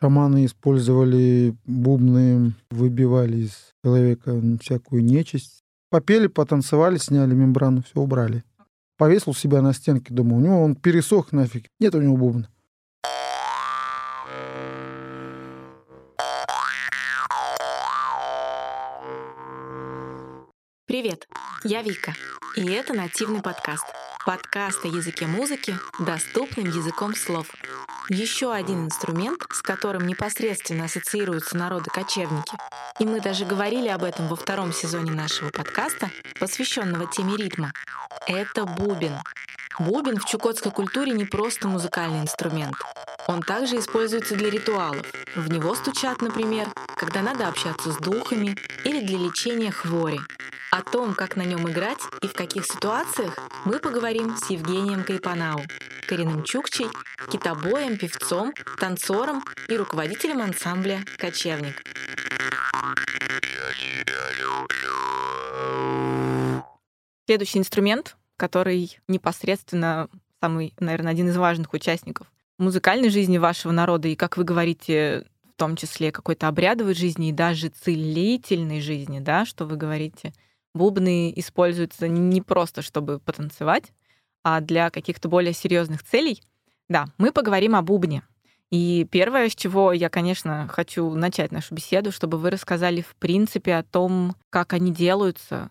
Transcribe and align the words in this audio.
Шаманы 0.00 0.44
использовали 0.44 1.56
бубны, 1.66 2.54
выбивали 2.70 3.38
из 3.38 3.74
человека 3.82 4.40
всякую 4.60 5.02
нечисть. 5.02 5.64
Попели, 5.90 6.28
потанцевали, 6.28 6.98
сняли 6.98 7.34
мембрану, 7.34 7.82
все 7.82 8.00
убрали. 8.00 8.44
Повесил 8.96 9.34
себя 9.34 9.60
на 9.60 9.72
стенке 9.72 10.14
дома. 10.14 10.36
У 10.36 10.40
него 10.40 10.62
он 10.62 10.76
пересох 10.76 11.32
нафиг. 11.32 11.66
Нет 11.80 11.96
у 11.96 12.00
него 12.00 12.16
бубна. 12.16 12.48
Привет, 20.86 21.28
я 21.64 21.82
Вика, 21.82 22.14
и 22.58 22.72
это 22.72 22.92
нативный 22.92 23.40
подкаст. 23.40 23.84
Подкаст 24.26 24.84
о 24.84 24.88
языке 24.88 25.26
музыки 25.28 25.78
доступным 26.00 26.66
языком 26.66 27.14
слов. 27.14 27.46
Еще 28.08 28.52
один 28.52 28.86
инструмент, 28.86 29.44
с 29.52 29.62
которым 29.62 30.08
непосредственно 30.08 30.86
ассоциируются 30.86 31.56
народы-кочевники. 31.56 32.56
И 32.98 33.04
мы 33.04 33.20
даже 33.20 33.44
говорили 33.44 33.86
об 33.86 34.02
этом 34.02 34.26
во 34.26 34.34
втором 34.34 34.72
сезоне 34.72 35.12
нашего 35.12 35.50
подкаста, 35.50 36.10
посвященного 36.40 37.06
теме 37.06 37.36
ритма. 37.36 37.72
Это 38.26 38.64
бубен. 38.64 39.14
Бубен 39.78 40.18
в 40.18 40.24
чукотской 40.24 40.72
культуре 40.72 41.12
не 41.12 41.26
просто 41.26 41.68
музыкальный 41.68 42.22
инструмент. 42.22 42.74
Он 43.28 43.40
также 43.40 43.78
используется 43.78 44.34
для 44.34 44.50
ритуалов. 44.50 45.06
В 45.36 45.48
него 45.48 45.76
стучат, 45.76 46.22
например, 46.22 46.66
когда 46.96 47.22
надо 47.22 47.46
общаться 47.46 47.92
с 47.92 47.96
духами 47.98 48.56
или 48.82 49.06
для 49.06 49.18
лечения 49.18 49.70
хвори. 49.70 50.18
О 50.70 50.82
том, 50.82 51.14
как 51.14 51.36
на 51.36 51.42
нем 51.42 51.68
играть 51.70 52.00
и 52.20 52.28
в 52.28 52.34
каких 52.34 52.47
ситуациях, 52.52 53.36
мы 53.64 53.78
поговорим 53.78 54.36
с 54.36 54.48
Евгением 54.48 55.04
Кайпанау, 55.04 55.60
коренным 56.06 56.42
чукчей, 56.44 56.86
китобоем, 57.30 57.98
певцом, 57.98 58.54
танцором 58.80 59.44
и 59.68 59.76
руководителем 59.76 60.40
ансамбля 60.40 61.00
«Кочевник». 61.18 61.82
Следующий 67.26 67.58
инструмент, 67.58 68.16
который 68.36 68.98
непосредственно 69.08 70.08
самый, 70.40 70.72
наверное, 70.80 71.12
один 71.12 71.28
из 71.28 71.36
важных 71.36 71.72
участников 71.74 72.32
музыкальной 72.56 73.10
жизни 73.10 73.38
вашего 73.38 73.72
народа 73.72 74.08
и, 74.08 74.16
как 74.16 74.36
вы 74.36 74.44
говорите, 74.44 75.26
в 75.54 75.58
том 75.58 75.76
числе 75.76 76.10
какой-то 76.10 76.48
обрядовой 76.48 76.94
жизни 76.94 77.28
и 77.28 77.32
даже 77.32 77.68
целительной 77.68 78.80
жизни, 78.80 79.20
да, 79.20 79.44
что 79.44 79.66
вы 79.66 79.76
говорите– 79.76 80.32
бубны 80.74 81.32
используются 81.36 82.08
не 82.08 82.40
просто, 82.40 82.82
чтобы 82.82 83.18
потанцевать, 83.20 83.92
а 84.42 84.60
для 84.60 84.90
каких-то 84.90 85.28
более 85.28 85.52
серьезных 85.52 86.02
целей. 86.02 86.42
Да, 86.88 87.06
мы 87.18 87.32
поговорим 87.32 87.74
о 87.74 87.82
бубне. 87.82 88.22
И 88.70 89.06
первое, 89.10 89.48
с 89.48 89.54
чего 89.54 89.92
я, 89.92 90.10
конечно, 90.10 90.68
хочу 90.68 91.14
начать 91.14 91.52
нашу 91.52 91.74
беседу, 91.74 92.12
чтобы 92.12 92.38
вы 92.38 92.50
рассказали 92.50 93.00
в 93.00 93.16
принципе 93.16 93.76
о 93.76 93.82
том, 93.82 94.36
как 94.50 94.74
они 94.74 94.92
делаются, 94.92 95.70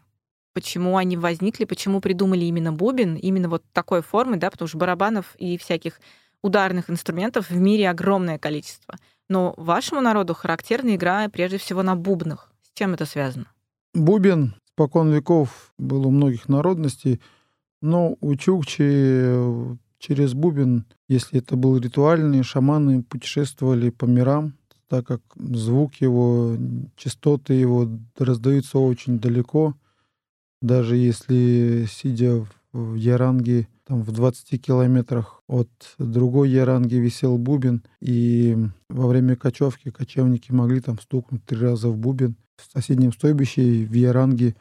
почему 0.54 0.98
они 0.98 1.16
возникли, 1.16 1.66
почему 1.66 2.02
придумали 2.02 2.46
именно 2.46 2.74
бубен, 2.74 3.16
именно 3.16 3.50
вот 3.50 3.64
такой 3.72 4.02
формы, 4.02 4.38
да, 4.38 4.50
потому 4.50 4.68
что 4.68 4.80
барабанов 4.80 5.36
и 5.38 5.58
всяких 5.58 6.00
ударных 6.42 6.90
инструментов 6.90 7.50
в 7.50 7.56
мире 7.56 7.90
огромное 7.90 8.40
количество. 8.40 8.96
Но 9.30 9.54
вашему 9.58 10.02
народу 10.02 10.34
характерна 10.34 10.96
игра 10.96 11.28
прежде 11.30 11.58
всего 11.58 11.84
на 11.84 11.96
бубнах. 11.96 12.52
С 12.64 12.78
чем 12.78 12.94
это 12.94 13.06
связано? 13.06 13.52
Бубен 13.94 14.56
Спокон 14.78 15.12
веков 15.12 15.74
был 15.80 16.06
у 16.06 16.12
многих 16.12 16.50
народностей, 16.50 17.20
но 17.82 18.16
у 18.22 18.36
чукчи 18.36 19.76
через 19.98 20.36
бубен, 20.36 20.86
если 21.10 21.40
это 21.40 21.56
был 21.56 21.78
ритуальный, 21.78 22.44
шаманы 22.44 23.02
путешествовали 23.02 23.90
по 23.90 24.06
мирам, 24.06 24.54
так 24.88 25.08
как 25.08 25.22
звук 25.36 25.96
его, 25.96 26.56
частоты 26.96 27.56
его 27.56 27.90
раздаются 28.20 28.78
очень 28.78 29.20
далеко. 29.20 29.74
Даже 30.62 30.96
если, 30.96 31.88
сидя 31.90 32.46
в 32.72 32.94
Яранге, 32.94 33.68
там 33.88 34.04
в 34.04 34.12
20 34.12 34.62
километрах 34.62 35.42
от 35.48 35.72
другой 35.98 36.52
Яранги 36.52 36.98
висел 36.98 37.40
бубен, 37.40 37.82
и 38.00 38.56
во 38.90 39.08
время 39.08 39.38
кочевки 39.38 39.90
кочевники 39.90 40.52
могли 40.52 40.82
там 40.82 41.00
стукнуть 41.00 41.44
три 41.46 41.58
раза 41.58 41.90
в 41.90 41.98
бубен, 41.98 42.36
в 42.58 42.72
соседнем 42.72 43.14
стойбище 43.14 43.86
в 43.86 43.94
Яранге 43.94 44.56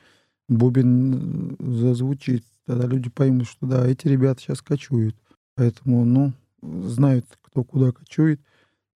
бубен 0.48 1.56
э, 1.58 1.70
зазвучит, 1.72 2.44
тогда 2.66 2.86
люди 2.86 3.10
поймут, 3.10 3.48
что 3.48 3.66
да, 3.66 3.86
эти 3.86 4.06
ребята 4.08 4.40
сейчас 4.40 4.62
кочуют. 4.62 5.16
Поэтому, 5.54 6.04
ну, 6.04 6.32
знают, 6.62 7.26
кто 7.42 7.64
куда 7.64 7.92
кочует. 7.92 8.40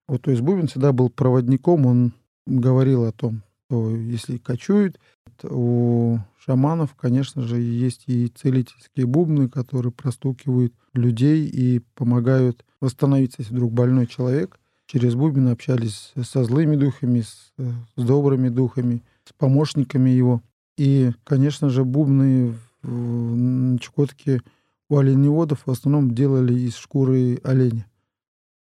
Вот, 0.07 0.23
то 0.23 0.31
есть 0.31 0.43
бубен 0.43 0.67
всегда 0.67 0.93
был 0.93 1.09
проводником, 1.09 1.87
он 1.87 2.13
говорил 2.47 3.05
о 3.05 3.13
том, 3.13 3.43
что 3.67 3.97
если 3.97 4.39
кочуют, 4.39 4.99
у 5.45 6.19
шаманов, 6.39 6.95
конечно 6.95 7.43
же, 7.43 7.61
есть 7.61 8.05
и 8.07 8.29
целительские 8.29 9.07
бубны, 9.07 9.49
которые 9.49 9.93
простукивают 9.93 10.75
людей 10.93 11.47
и 11.47 11.81
помогают 11.95 12.65
восстановиться, 12.81 13.37
если 13.39 13.55
вдруг 13.55 13.73
больной 13.73 14.07
человек 14.07 14.60
через 14.91 15.15
бубен 15.15 15.49
общались 15.49 16.13
со 16.21 16.43
злыми 16.43 16.75
духами, 16.75 17.21
с, 17.21 17.53
с 17.97 18.03
добрыми 18.03 18.49
духами, 18.49 19.05
с 19.25 19.33
помощниками 19.33 20.11
его. 20.11 20.43
И, 20.77 21.13
конечно 21.25 21.69
же, 21.69 21.85
бубны 21.85 22.55
в 22.83 23.79
Чукотке 23.79 24.41
у 24.89 24.99
оленеводов 24.99 25.63
в 25.65 25.71
основном 25.71 26.13
делали 26.13 26.55
из 26.55 26.77
шкуры 26.77 27.39
оленя. 27.45 27.87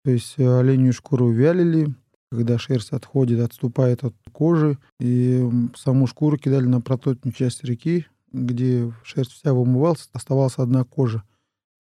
То 0.05 0.11
есть 0.11 0.35
э, 0.37 0.59
оленью 0.59 0.93
шкуру 0.93 1.31
вялили, 1.31 1.95
когда 2.31 2.59
шерсть 2.59 2.91
отходит, 2.91 3.41
отступает 3.41 4.05
от 4.05 4.15
кожи, 4.33 4.77
и 5.01 5.49
саму 5.77 6.07
шкуру 6.07 6.37
кидали 6.37 6.67
на 6.67 6.83
проточную 6.83 7.33
часть 7.33 7.65
реки, 7.65 8.07
где 8.33 8.93
шерсть 9.03 9.33
вся 9.33 9.55
вымывалась, 9.55 10.11
оставалась 10.13 10.59
одна 10.59 10.85
кожа, 10.85 11.23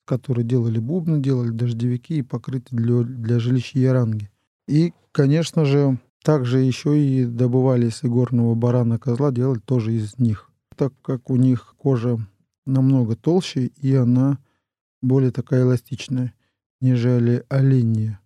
которой 0.07 0.45
делали 0.45 0.79
бубны, 0.79 1.21
делали 1.21 1.51
дождевики 1.51 2.19
и 2.19 2.23
покрытие 2.23 2.81
для, 2.81 3.03
для 3.03 3.39
жилища 3.39 3.79
яранги. 3.79 4.31
И, 4.69 4.93
конечно 5.13 5.65
же, 5.65 5.99
также 6.23 6.59
еще 6.59 7.01
и 7.01 7.25
добывали 7.25 7.89
из 7.89 8.05
игорного 8.05 8.55
барана 8.55 8.99
козла, 8.99 9.33
делали 9.33 9.61
тоже 9.61 9.95
из 9.95 10.19
них. 10.19 10.51
Так 10.77 10.93
как 11.03 11.31
у 11.31 11.37
них 11.37 11.75
кожа 11.79 12.19
намного 12.67 13.17
толще, 13.17 13.71
и 13.81 13.95
она 13.95 14.39
более 15.01 15.31
такая 15.31 15.63
эластичная, 15.63 16.35
нежели 16.81 17.45
оленья. 17.49 18.21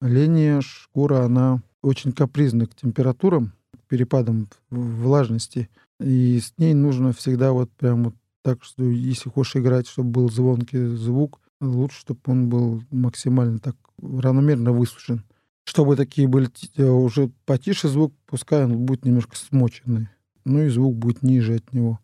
Оленья 0.00 0.60
шкура, 0.60 1.24
она 1.24 1.62
очень 1.82 2.12
капризна 2.12 2.66
к 2.66 2.74
температурам, 2.76 3.52
к 3.74 3.88
перепадам 3.88 4.48
влажности. 4.70 5.68
И 5.98 6.38
с 6.38 6.54
ней 6.58 6.74
нужно 6.74 7.12
всегда 7.12 7.52
вот 7.52 7.70
прям 7.72 8.04
вот 8.04 8.14
так, 8.42 8.62
что 8.62 8.84
если 8.84 9.30
хочешь 9.30 9.56
играть, 9.56 9.88
чтобы 9.88 10.10
был 10.10 10.30
звонкий 10.30 10.86
звук, 10.96 11.40
лучше, 11.60 11.98
чтобы 12.00 12.20
он 12.26 12.48
был 12.48 12.82
максимально 12.90 13.58
так 13.58 13.76
равномерно 14.00 14.72
высушен. 14.72 15.24
Чтобы 15.64 15.96
такие 15.96 16.28
были 16.28 16.48
э, 16.76 16.84
уже 16.84 17.30
потише 17.46 17.88
звук, 17.88 18.14
пускай 18.26 18.64
он 18.64 18.78
будет 18.78 19.04
немножко 19.04 19.36
смоченный. 19.36 20.08
Ну 20.44 20.62
и 20.62 20.68
звук 20.68 20.96
будет 20.96 21.22
ниже 21.22 21.56
от 21.56 21.72
него. 21.72 22.00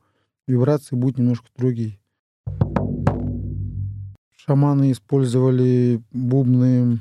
Вибрации 0.47 0.97
будут 0.97 1.19
немножко 1.19 1.49
другие. 1.57 1.99
Шаманы 4.37 4.93
использовали 4.93 6.01
бубны, 6.11 7.01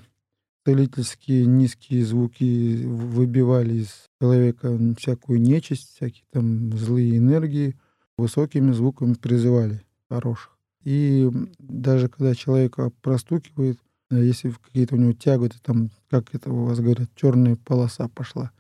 целительские 0.66 1.46
низкие 1.46 2.04
звуки, 2.04 2.84
выбивали 2.84 3.76
из 3.76 4.06
человека 4.20 4.78
всякую 4.98 5.40
нечисть, 5.40 5.96
всякие 5.96 6.26
там 6.32 6.74
злые 6.74 7.18
энергии, 7.18 7.78
высокими 8.18 8.74
звуками 8.74 9.14
призывали 9.14 9.82
хороших. 10.10 10.58
И 10.84 11.30
даже 11.60 12.10
когда 12.10 12.36
человека 12.36 12.92
простукивает, 13.02 13.80
если 14.10 14.50
какие-то 14.50 14.96
у 14.96 14.98
него 14.98 15.14
тяготы, 15.14 15.58
там, 15.62 15.90
как 16.10 16.34
это 16.34 16.52
у 16.52 16.66
вас 16.66 16.80
говорят, 16.80 17.10
черная 17.16 17.56
полоса 17.56 18.08
пошла, 18.08 18.52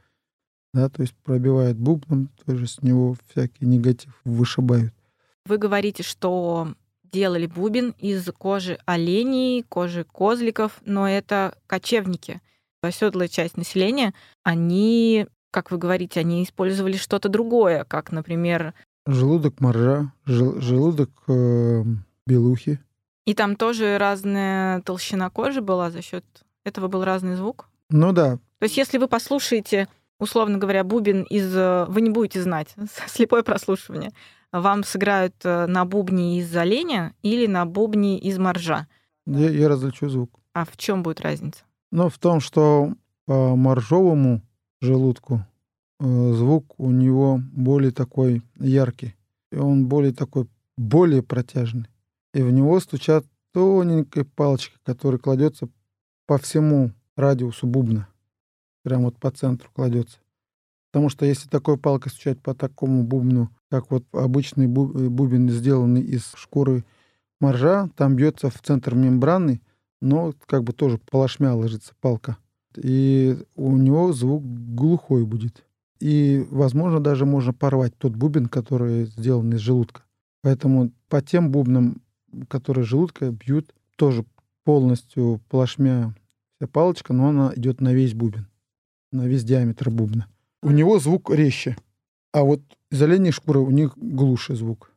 да, 0.74 0.90
то 0.90 1.02
есть 1.02 1.16
пробивает 1.24 1.78
бубном, 1.78 2.30
тоже 2.46 2.68
с 2.68 2.82
него 2.82 3.16
всякий 3.30 3.66
негатив 3.66 4.20
вышибают. 4.26 4.94
Вы 5.46 5.58
говорите, 5.58 6.04
что 6.04 6.74
делали 7.12 7.48
бубен 7.48 7.96
из 8.00 8.26
кожи 8.38 8.78
оленей, 8.86 9.64
кожи 9.64 10.04
козликов, 10.04 10.82
но 10.86 11.08
это 11.08 11.58
кочевники. 11.68 12.42
Оседлая 12.82 13.28
часть 13.28 13.58
населения, 13.58 14.14
они, 14.44 15.28
как 15.52 15.72
вы 15.72 15.78
говорите, 15.78 16.20
они 16.20 16.44
использовали 16.44 16.98
что-то 16.98 17.30
другое, 17.30 17.86
как, 17.86 18.12
например... 18.12 18.74
Желудок 19.08 19.62
моржа, 19.62 20.12
жел, 20.26 20.60
желудок 20.60 21.10
э, 21.28 21.84
белухи, 22.26 22.80
и 23.28 23.34
там 23.34 23.58
тоже 23.58 23.98
разная 23.98 24.82
толщина 24.84 25.30
кожи 25.30 25.60
была 25.60 25.92
за 25.92 26.02
счет 26.02 26.24
этого 26.64 26.88
был 26.88 27.04
разный 27.04 27.36
звук? 27.36 27.68
Ну 27.90 28.14
да. 28.14 28.38
То 28.60 28.64
есть 28.64 28.78
если 28.78 28.98
вы 28.98 29.10
послушаете, 29.10 29.90
условно 30.18 30.58
говоря, 30.58 30.86
бубен 30.86 31.24
из... 31.24 31.54
Вы 31.54 32.02
не 32.02 32.10
будете 32.10 32.42
знать, 32.42 32.74
слепое 33.08 33.44
прослушивание. 33.44 34.14
Вам 34.54 34.86
сыграют 34.86 35.36
э, 35.44 35.66
на 35.68 35.84
бубне 35.84 36.40
из 36.40 36.56
оленя 36.56 37.14
или 37.22 37.48
на 37.48 37.66
бубне 37.66 38.18
из 38.18 38.40
моржа? 38.40 38.88
Я, 39.26 39.50
я 39.50 39.68
различу 39.68 40.08
звук. 40.08 40.40
А 40.54 40.64
в 40.64 40.78
чем 40.78 41.04
будет 41.04 41.20
разница? 41.20 41.66
Ну, 41.92 42.08
в 42.08 42.18
том, 42.18 42.40
что 42.40 42.94
по 43.26 43.58
моржовому 43.58 44.42
желудку 44.80 45.46
э, 46.00 46.32
звук 46.34 46.76
у 46.78 46.92
него 46.92 47.42
более 47.52 47.92
такой 47.92 48.42
яркий. 48.58 49.16
И 49.52 49.58
он 49.58 49.88
более 49.88 50.14
такой, 50.14 50.48
более 50.78 51.24
протяжный. 51.24 51.90
И 52.34 52.42
в 52.42 52.52
него 52.52 52.80
стучат 52.80 53.26
тоненькой 53.54 54.26
палочкой, 54.26 54.80
которая 54.84 55.20
кладется 55.20 55.70
по 56.26 56.38
всему 56.38 56.92
радиусу 57.16 57.68
бубна. 57.68 58.08
Прям 58.84 59.04
вот 59.04 59.18
по 59.18 59.32
центру 59.32 59.70
кладется. 59.74 60.20
Потому 60.92 61.10
что 61.10 61.26
если 61.26 61.50
такой 61.50 61.78
палкой 61.78 62.12
стучать 62.12 62.40
по 62.42 62.54
такому 62.54 63.04
бубну, 63.04 63.50
как 63.70 63.92
вот 63.92 64.06
обычный 64.14 64.66
э, 64.66 64.68
бубен, 64.68 65.50
сделанный 65.50 66.02
из 66.02 66.32
шкуры 66.36 66.86
моржа, 67.40 67.90
там 67.96 68.16
бьется 68.16 68.50
в 68.50 68.62
центр 68.62 68.96
мембраны, 68.96 69.62
но 70.02 70.34
как 70.46 70.64
бы 70.64 70.74
тоже 70.74 71.00
полошмя 71.10 71.54
ложится 71.56 71.94
палка. 72.00 72.38
И 72.76 73.38
у 73.56 73.76
него 73.76 74.14
звук 74.14 74.44
глухой 74.44 75.26
будет. 75.26 75.66
И, 76.00 76.46
возможно, 76.52 77.00
даже 77.00 77.26
можно 77.26 77.54
порвать 77.54 77.98
тот 77.98 78.16
бубен, 78.16 78.48
который 78.48 79.06
сделан 79.06 79.52
из 79.54 79.60
желудка. 79.60 80.04
Поэтому 80.44 80.92
по 81.10 81.22
тем 81.22 81.52
бубнам, 81.52 82.02
которые 82.48 82.84
желудка 82.84 83.32
бьют, 83.32 83.74
тоже 83.96 84.26
полностью 84.64 85.42
плашмя 85.50 86.14
вся 86.58 86.68
палочка, 86.68 87.14
но 87.14 87.30
она 87.30 87.54
идет 87.56 87.82
на 87.82 87.94
весь 87.94 88.14
бубен, 88.14 88.48
на 89.12 89.28
весь 89.28 89.44
диаметр 89.44 89.90
бубна. 89.90 90.28
У 90.62 90.72
него 90.72 91.00
звук 91.00 91.30
резче, 91.32 91.78
а 92.34 92.44
вот 92.44 92.62
из 92.92 93.02
оленей 93.02 93.32
шкуры 93.32 93.60
у 93.60 93.70
них 93.70 93.94
глуше 93.98 94.56
звук. 94.56 94.92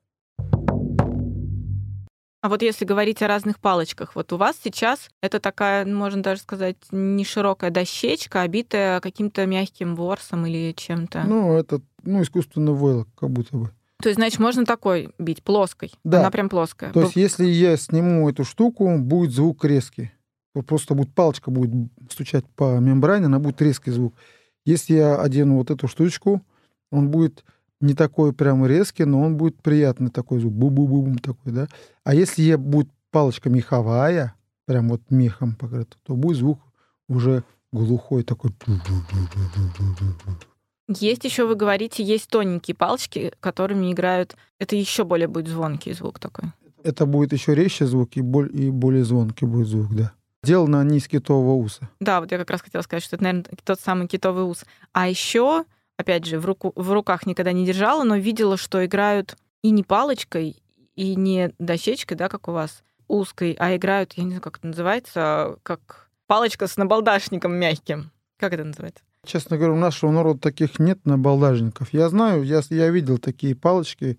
А 2.43 2.49
вот 2.49 2.62
если 2.62 2.87
говорить 2.87 3.21
о 3.21 3.29
разных 3.29 3.61
палочках, 3.61 4.17
вот 4.17 4.32
у 4.32 4.38
вас 4.38 4.56
сейчас 4.62 5.11
это 5.21 5.41
такая, 5.41 5.85
можно 5.85 6.23
даже 6.23 6.41
сказать, 6.41 6.79
не 6.91 7.23
широкая 7.23 7.71
дощечка, 7.71 8.41
обитая 8.41 9.00
каким-то 9.00 9.44
мягким 9.44 9.94
ворсом 9.94 10.47
или 10.47 10.73
чем-то. 10.73 11.25
Ну, 11.25 11.53
это 11.53 11.82
ну, 12.03 12.23
искусственный 12.23 12.73
войлок, 12.73 13.09
как 13.15 13.31
будто 13.31 13.56
бы. 13.56 13.71
То 14.02 14.08
есть, 14.08 14.19
значит, 14.19 14.38
можно 14.38 14.64
такой 14.64 15.12
бить, 15.19 15.43
плоской. 15.43 15.93
Да. 16.05 16.20
Она 16.20 16.31
прям 16.31 16.49
плоская. 16.49 16.93
То 16.93 17.02
есть, 17.02 17.17
если 17.17 17.47
я 17.47 17.76
сниму 17.76 18.29
эту 18.29 18.44
штуку, 18.44 18.99
будет 18.99 19.32
звук 19.32 19.64
резкий. 19.64 20.12
Просто 20.67 20.94
будет 20.94 21.14
палочка 21.14 21.50
будет 21.50 21.70
стучать 22.11 22.44
по 22.56 22.79
мембране, 22.81 23.26
она 23.26 23.38
будет 23.38 23.62
резкий 23.62 23.93
звук. 23.93 24.14
Если 24.64 24.94
я 24.94 25.20
одену 25.20 25.56
вот 25.56 25.70
эту 25.70 25.87
штучку, 25.87 26.43
он 26.91 27.08
будет 27.08 27.44
не 27.81 27.94
такой 27.94 28.32
прям 28.32 28.67
резкий, 28.67 29.05
но 29.05 29.20
он 29.23 29.37
будет 29.37 29.62
приятный 29.62 30.11
такой 30.11 30.41
звук, 30.41 30.53
бу-бу-бу 30.53 31.19
такой, 31.19 31.53
да. 31.53 31.69
А 32.05 32.14
если 32.14 32.43
я 32.43 32.58
будет 32.58 32.91
палочка 33.11 33.49
меховая, 33.49 34.35
прям 34.67 34.88
вот 34.88 35.03
мехом 35.11 35.55
покрыта, 35.55 35.96
то 36.03 36.14
будет 36.14 36.38
звук 36.38 36.61
уже 37.08 37.44
глухой 37.73 38.23
такой. 38.23 38.53
Есть 40.98 41.25
еще, 41.25 41.46
вы 41.46 41.54
говорите, 41.54 42.02
есть 42.02 42.28
тоненькие 42.28 42.75
палочки, 42.75 43.32
которыми 43.40 43.92
играют. 43.92 44.37
Это 44.58 44.75
еще 44.75 45.04
более 45.04 45.28
будет 45.28 45.48
звонкий 45.48 45.92
звук 45.92 46.19
такой. 46.19 46.46
Это 46.82 47.06
будет 47.06 47.32
еще 47.32 47.54
резче 47.54 47.87
звук 47.87 48.16
и, 48.16 48.22
боль, 48.22 48.50
и 48.52 48.70
более 48.70 49.04
звонкий 49.04 49.46
будет 49.46 49.69
звук, 49.69 49.94
да. 49.94 50.12
Сделано 50.42 50.81
они 50.81 50.98
из 50.98 51.06
китового 51.06 51.54
уса. 51.54 51.88
Да, 52.00 52.20
вот 52.20 52.32
я 52.32 52.38
как 52.38 52.50
раз 52.50 52.62
хотела 52.62 52.82
сказать, 52.82 53.04
что 53.04 53.16
это, 53.16 53.25
наверное, 53.25 53.46
тот 53.62 53.78
самый 53.78 54.08
китовый 54.08 54.44
ус. 54.44 54.64
А 54.92 55.08
еще 55.08 55.64
опять 56.00 56.25
же, 56.25 56.40
в, 56.40 56.46
руку, 56.46 56.72
в 56.75 56.90
руках 56.90 57.26
никогда 57.26 57.52
не 57.52 57.64
держала, 57.64 58.02
но 58.02 58.16
видела, 58.16 58.56
что 58.56 58.84
играют 58.84 59.36
и 59.62 59.70
не 59.70 59.84
палочкой, 59.84 60.56
и 60.96 61.14
не 61.14 61.52
дощечкой, 61.58 62.16
да, 62.16 62.28
как 62.28 62.48
у 62.48 62.52
вас, 62.52 62.82
узкой, 63.06 63.54
а 63.58 63.76
играют, 63.76 64.14
я 64.14 64.25
не 64.25 64.31
знаю, 64.31 64.43
как 64.43 64.58
это 64.58 64.66
называется, 64.66 65.56
как 65.62 66.10
палочка 66.26 66.66
с 66.66 66.76
набалдашником 66.76 67.52
мягким. 67.52 68.10
Как 68.38 68.52
это 68.52 68.64
называется? 68.64 69.02
Честно 69.26 69.56
говоря, 69.56 69.75
у 69.75 69.78
нашего 69.78 70.11
народа 70.11 70.40
таких 70.40 70.78
нет 70.78 71.05
набалдажников. 71.05 71.93
Я 71.93 72.08
знаю, 72.08 72.43
я, 72.43 72.62
я 72.70 72.90
видел 72.90 73.19
такие 73.19 73.55
палочки, 73.55 74.19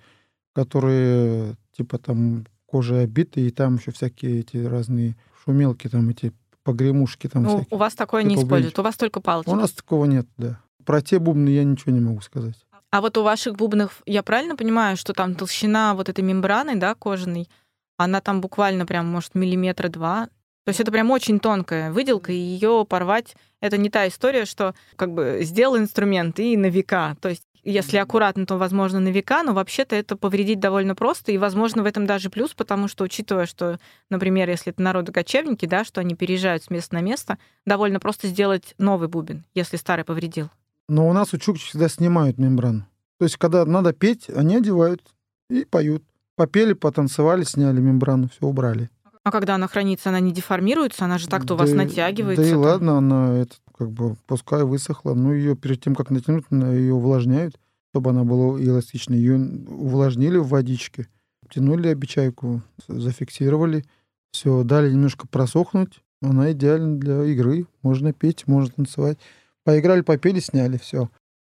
которые 0.53 1.55
типа 1.75 1.97
там 1.97 2.45
кожей 2.65 3.03
обиты, 3.03 3.41
и 3.41 3.51
там 3.51 3.75
еще 3.75 3.91
всякие 3.91 4.41
эти 4.41 4.57
разные 4.57 5.15
шумелки, 5.43 5.89
там 5.89 6.09
эти 6.09 6.33
погремушки 6.63 7.27
там 7.27 7.43
ну, 7.43 7.49
всякие. 7.49 7.75
У 7.75 7.77
вас 7.77 7.95
такое 7.95 8.23
не 8.23 8.35
используют, 8.35 8.77
у 8.79 8.83
вас 8.83 8.95
только 8.95 9.21
палочки. 9.21 9.49
У 9.49 9.55
нас 9.55 9.71
такого 9.71 10.05
нет, 10.05 10.27
да. 10.37 10.59
Про 10.85 11.01
те 11.01 11.19
бубны 11.19 11.49
я 11.49 11.63
ничего 11.63 11.91
не 11.91 11.99
могу 11.99 12.21
сказать. 12.21 12.55
А 12.91 13.01
вот 13.01 13.17
у 13.17 13.23
ваших 13.23 13.55
бубнов, 13.55 14.01
я 14.05 14.21
правильно 14.21 14.55
понимаю, 14.55 14.97
что 14.97 15.13
там 15.13 15.35
толщина 15.35 15.95
вот 15.95 16.09
этой 16.09 16.23
мембраны, 16.23 16.75
да, 16.75 16.93
кожаной, 16.93 17.49
она 17.97 18.19
там 18.19 18.41
буквально 18.41 18.85
прям, 18.85 19.07
может, 19.07 19.33
миллиметра 19.33 19.87
два. 19.89 20.27
То 20.65 20.69
есть 20.69 20.79
это 20.79 20.91
прям 20.91 21.09
очень 21.11 21.39
тонкая 21.39 21.91
выделка, 21.91 22.31
и 22.31 22.35
ее 22.35 22.85
порвать 22.87 23.35
это 23.61 23.77
не 23.77 23.89
та 23.89 24.07
история, 24.07 24.45
что 24.45 24.75
как 24.97 25.13
бы 25.13 25.39
сделал 25.43 25.77
инструмент 25.77 26.39
и 26.39 26.57
на 26.57 26.65
века. 26.65 27.15
То 27.21 27.29
есть 27.29 27.43
если 27.63 27.97
аккуратно, 27.97 28.45
то, 28.45 28.57
возможно, 28.57 28.99
на 28.99 29.09
века, 29.09 29.43
но 29.43 29.53
вообще-то 29.53 29.95
это 29.95 30.15
повредить 30.15 30.59
довольно 30.59 30.95
просто, 30.95 31.31
и, 31.31 31.37
возможно, 31.37 31.83
в 31.83 31.85
этом 31.85 32.07
даже 32.07 32.29
плюс, 32.29 32.53
потому 32.53 32.87
что, 32.87 33.03
учитывая, 33.03 33.45
что, 33.45 33.79
например, 34.09 34.49
если 34.49 34.71
это 34.71 34.81
народы-кочевники, 34.81 35.67
да, 35.67 35.85
что 35.85 36.01
они 36.01 36.15
переезжают 36.15 36.63
с 36.63 36.69
места 36.69 36.95
на 36.95 37.01
место, 37.01 37.37
довольно 37.65 37.99
просто 37.99 38.27
сделать 38.27 38.73
новый 38.79 39.07
бубен, 39.07 39.43
если 39.53 39.77
старый 39.77 40.03
повредил. 40.03 40.49
Но 40.89 41.07
у 41.07 41.13
нас 41.13 41.33
у 41.33 41.37
чукчи 41.37 41.67
всегда 41.67 41.87
снимают 41.87 42.37
мембрану. 42.37 42.87
То 43.19 43.25
есть, 43.25 43.37
когда 43.37 43.63
надо 43.65 43.93
петь, 43.93 44.29
они 44.29 44.55
одевают 44.55 45.03
и 45.49 45.63
поют. 45.65 46.03
Попели, 46.35 46.73
потанцевали, 46.73 47.43
сняли 47.43 47.79
мембрану, 47.79 48.29
все 48.29 48.47
убрали. 48.47 48.89
А 49.23 49.31
когда 49.31 49.55
она 49.55 49.67
хранится, 49.67 50.09
она 50.09 50.19
не 50.19 50.31
деформируется, 50.31 51.05
она 51.05 51.17
же 51.17 51.27
так-то 51.27 51.53
у 51.53 51.57
вас 51.57 51.71
натягивается. 51.71 52.43
Да 52.43 52.49
и 52.49 52.53
ладно, 52.53 52.97
она 52.97 53.37
это, 53.37 53.55
как 53.77 53.91
бы 53.91 54.15
пускай 54.25 54.63
высохла. 54.63 55.13
Ну, 55.13 55.33
ее 55.33 55.55
перед 55.55 55.81
тем, 55.81 55.93
как 55.93 56.09
натянуть, 56.09 56.45
ее 56.49 56.93
увлажняют, 56.93 57.55
чтобы 57.91 58.09
она 58.09 58.23
была 58.23 58.59
эластичной. 58.59 59.17
Ее 59.17 59.35
увлажнили 59.67 60.37
в 60.37 60.47
водичке, 60.47 61.07
тянули 61.49 61.89
обечайку, 61.89 62.63
зафиксировали, 62.87 63.85
все, 64.31 64.63
дали 64.63 64.91
немножко 64.91 65.27
просохнуть. 65.27 66.01
Она 66.23 66.51
идеальна 66.51 66.99
для 66.99 67.23
игры. 67.25 67.67
Можно 67.83 68.13
петь, 68.13 68.47
можно 68.47 68.71
танцевать. 68.71 69.19
Поиграли, 69.63 70.01
попели, 70.01 70.39
сняли, 70.39 70.77
все. 70.77 71.09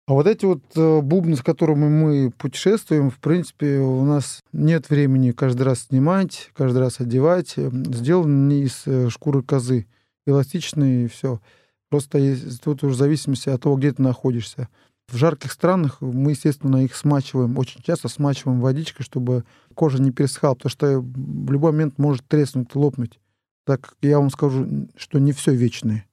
А 0.07 0.15
вот 0.15 0.27
эти 0.27 0.45
вот 0.45 0.63
э, 0.75 1.01
бубны, 1.01 1.37
с 1.37 1.43
которыми 1.43 1.89
мы 1.89 2.31
путешествуем, 2.33 3.11
в 3.11 3.19
принципе, 3.19 3.79
у 3.79 4.05
нас 4.05 4.41
нет 4.53 4.91
времени 4.91 5.31
каждый 5.31 5.63
раз 5.63 5.83
снимать, 5.83 6.51
каждый 6.55 6.79
раз 6.79 7.01
одевать. 7.01 7.55
Сделаны 7.57 8.63
из 8.63 8.83
э, 8.87 9.09
шкуры 9.11 9.43
козы, 9.43 9.87
эластичные 10.27 11.05
и 11.05 11.09
все. 11.09 11.41
Просто 11.89 12.19
тут 12.65 12.83
уже 12.83 12.95
в 12.95 12.99
зависимости 12.99 13.49
от 13.49 13.63
того, 13.63 13.77
где 13.77 13.93
ты 13.93 14.03
находишься. 14.03 14.69
В 15.09 15.17
жарких 15.17 15.53
странах 15.53 16.01
мы, 16.01 16.31
естественно, 16.31 16.83
их 16.83 16.97
смачиваем, 16.97 17.59
очень 17.59 17.83
часто 17.83 18.09
смачиваем 18.09 18.61
водичкой, 18.61 19.05
чтобы 19.05 19.45
кожа 19.75 20.01
не 20.03 20.11
пересыхала, 20.11 20.55
потому 20.55 20.71
что 20.71 21.01
в 21.01 21.53
любой 21.53 21.73
момент 21.73 21.99
может 21.99 22.27
треснуть, 22.27 22.75
лопнуть. 22.75 23.21
Так 23.67 23.95
я 24.01 24.19
вам 24.19 24.31
скажу, 24.31 24.89
что 24.97 25.21
не 25.21 25.33
все 25.33 25.55
вечное. 25.55 26.07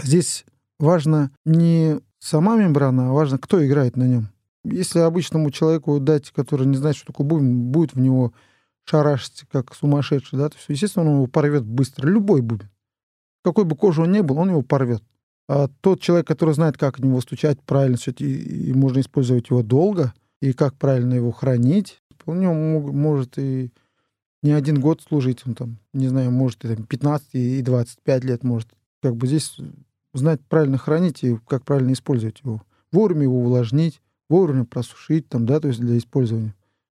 Здесь 0.00 0.44
важно 0.78 1.32
не 1.44 2.00
сама 2.22 2.56
мембрана, 2.56 3.10
а 3.10 3.12
важно, 3.12 3.38
кто 3.38 3.64
играет 3.64 3.96
на 3.96 4.04
нем. 4.04 4.28
Если 4.64 5.00
обычному 5.00 5.50
человеку 5.50 5.98
дать, 5.98 6.30
который 6.30 6.66
не 6.66 6.76
знает, 6.76 6.96
что 6.96 7.06
такое 7.06 7.26
бубен, 7.26 7.72
будет 7.72 7.94
в 7.94 7.98
него 7.98 8.32
шарашить, 8.84 9.44
как 9.50 9.74
сумасшедший, 9.74 10.38
да, 10.38 10.48
то 10.48 10.56
есть, 10.56 10.68
естественно, 10.68 11.08
он 11.08 11.16
его 11.16 11.26
порвет 11.26 11.64
быстро. 11.64 12.08
Любой 12.08 12.40
бубен. 12.42 12.70
Какой 13.44 13.64
бы 13.64 13.74
кожи 13.74 14.02
он 14.02 14.12
ни 14.12 14.20
был, 14.20 14.38
он 14.38 14.50
его 14.50 14.62
порвет. 14.62 15.02
А 15.48 15.68
тот 15.80 16.00
человек, 16.00 16.26
который 16.28 16.54
знает, 16.54 16.78
как 16.78 16.98
в 16.98 17.04
него 17.04 17.20
стучать 17.20 17.60
правильно, 17.60 17.96
и, 18.18 18.24
и 18.24 18.72
можно 18.72 19.00
использовать 19.00 19.50
его 19.50 19.62
долго, 19.62 20.14
и 20.40 20.52
как 20.52 20.74
правильно 20.74 21.14
его 21.14 21.32
хранить, 21.32 22.00
у 22.24 22.34
него 22.34 22.54
может 22.54 23.36
и 23.38 23.72
не 24.42 24.52
один 24.52 24.80
год 24.80 25.02
служить, 25.02 25.42
он 25.44 25.54
там, 25.54 25.78
не 25.92 26.06
знаю, 26.06 26.30
может 26.30 26.64
и 26.64 26.74
там, 26.74 26.84
15 26.84 27.28
и 27.34 27.62
25 27.62 28.24
лет 28.24 28.44
может. 28.44 28.68
Как 29.02 29.16
бы 29.16 29.26
здесь 29.26 29.56
знать 30.14 30.40
правильно 30.48 30.78
хранить 30.78 31.22
и 31.24 31.38
как 31.48 31.64
правильно 31.64 31.92
использовать 31.92 32.40
его. 32.40 32.62
Вовремя 32.90 33.22
его 33.22 33.38
увлажнить, 33.38 34.00
вовремя 34.28 34.64
просушить, 34.64 35.28
там, 35.28 35.46
да, 35.46 35.60
то 35.60 35.68
есть 35.68 35.80
для 35.80 35.96
использования. 35.98 36.54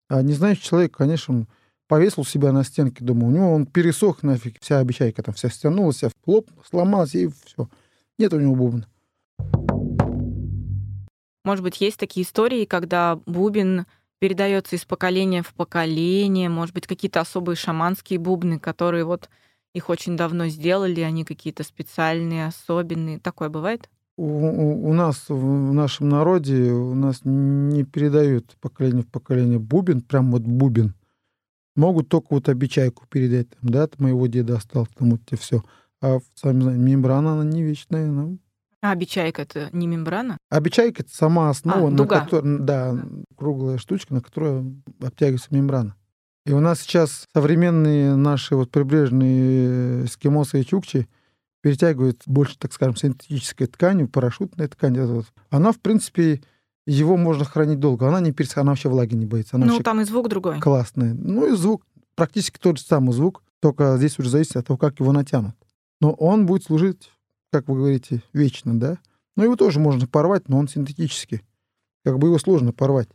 А 0.10 0.22
не 0.22 0.34
знающий 0.34 0.64
человек, 0.64 0.96
конечно, 0.96 1.34
он 1.36 1.48
повесил 1.88 2.26
себя 2.26 2.52
на 2.52 2.64
стенке 2.64 3.04
дома, 3.04 3.28
у 3.28 3.32
него 3.32 3.54
он 3.54 3.66
пересох 3.66 4.24
нафиг, 4.24 4.58
вся 4.60 4.80
обечайка 4.80 5.22
там 5.22 5.34
вся 5.34 5.50
стянулась, 5.50 5.98
вся 5.98 6.10
лоб 6.26 6.50
сломалась, 6.70 7.16
и 7.16 7.30
все. 7.46 7.70
Нет 8.18 8.34
у 8.34 8.40
него 8.40 8.56
бубна. 8.56 8.88
Может 11.44 11.64
быть, 11.64 11.82
есть 11.82 12.00
такие 12.00 12.26
истории, 12.26 12.66
когда 12.66 13.20
бубен 13.26 13.86
передается 14.20 14.78
из 14.78 14.86
поколения 14.86 15.44
в 15.44 15.54
поколение, 15.54 16.48
может 16.48 16.74
быть, 16.74 16.88
какие-то 16.88 17.20
особые 17.20 17.58
шаманские 17.58 18.20
бубны, 18.20 18.58
которые 18.60 19.04
вот 19.04 19.30
их 19.74 19.90
очень 19.90 20.16
давно 20.16 20.48
сделали, 20.48 21.02
они 21.02 21.26
какие-то 21.26 21.64
специальные, 21.64 22.48
особенные. 22.48 23.20
Такое 23.20 23.50
бывает? 23.50 23.90
У, 24.16 24.26
у, 24.26 24.90
у 24.90 24.94
нас 24.94 25.26
в 25.28 25.74
нашем 25.74 26.10
народе 26.10 26.72
у 26.72 26.94
нас 26.94 27.22
не 27.24 27.84
передают 27.84 28.56
поколение 28.62 29.04
в 29.04 29.08
поколение 29.08 29.58
бубен, 29.58 30.02
прям 30.02 30.32
вот 30.32 30.44
бубен. 30.44 30.94
Могут 31.76 32.10
только 32.10 32.28
вот 32.30 32.50
обечайку 32.50 33.08
передать, 33.10 33.50
там, 33.50 33.70
да, 33.72 33.84
от 33.84 34.00
моего 34.00 34.28
деда 34.28 34.58
осталось, 34.58 34.90
там 34.96 35.12
вот 35.12 35.26
тебе 35.26 35.40
все. 35.40 35.64
А 36.02 36.20
сами 36.36 36.62
знаете, 36.62 36.82
мембрана, 36.82 37.34
она 37.34 37.44
не 37.44 37.64
вечная, 37.64 38.10
она 38.10 38.38
А 38.82 38.92
обечайка 38.92 39.42
это 39.42 39.70
не 39.72 39.88
мембрана? 39.88 40.38
Обечайка 40.52 41.02
это 41.02 41.16
сама 41.16 41.50
основа, 41.50 41.88
А, 41.88 41.90
на 41.90 42.06
которой, 42.06 42.60
да, 42.60 42.96
круглая 43.36 43.80
штучка, 43.80 44.14
на 44.14 44.22
которую 44.22 44.84
обтягивается 45.02 45.48
мембрана. 45.50 45.96
И 46.46 46.52
у 46.52 46.60
нас 46.60 46.82
сейчас 46.82 47.26
современные 47.34 48.16
наши 48.16 48.56
вот 48.56 48.70
прибрежные 48.70 50.06
эскимосы 50.06 50.62
и 50.62 50.66
чукчи 50.66 51.08
перетягивают 51.62 52.22
больше, 52.26 52.58
так 52.58 52.74
скажем, 52.74 52.98
синтетической 52.98 53.68
тканью, 53.68 54.10
парашютной 54.10 54.68
тканью. 54.68 55.08
Вот. 55.08 55.26
Она, 55.50 55.72
в 55.72 55.80
принципе, 55.80 56.42
его 56.86 57.16
можно 57.16 57.46
хранить 57.46 57.80
долго. 57.80 58.08
Она 58.08 58.20
не 58.20 58.34
пересыхает, 58.34 58.64
она 58.64 58.72
вообще 58.74 58.90
влаги 58.90 59.16
не 59.16 59.26
боится. 59.26 59.56
Она 59.56 59.66
ну, 59.66 59.72
вообще 59.72 59.84
там 59.84 60.02
и 60.02 60.04
звук 60.04 60.28
другой. 60.28 60.60
классная. 60.60 61.14
Ну 61.14 61.48
и 61.48 61.56
звук, 61.56 61.86
практически 62.16 62.60
тот 62.60 62.78
же 62.78 62.84
самый 62.84 63.14
звук, 63.14 63.42
только 63.62 63.96
здесь 63.96 64.20
уже 64.20 64.30
зависит 64.30 64.58
от 64.58 64.68
того, 64.68 64.78
как 64.78 65.00
его 65.00 65.14
натянут. 65.14 65.56
Но 66.02 66.12
он 66.12 66.46
будет 66.46 66.66
служить, 66.66 67.10
как 67.50 67.70
вы 67.70 67.78
говорите, 67.78 68.22
вечно, 68.34 68.78
да? 68.78 68.98
Но 69.38 69.46
его 69.46 69.56
тоже 69.56 69.80
можно 69.80 70.06
порвать, 70.06 70.50
но 70.50 70.58
он 70.58 70.68
синтетический. 70.68 71.44
Как 72.04 72.20
бы 72.20 72.28
его 72.28 72.38
сложно 72.38 72.74
порвать. 72.74 73.08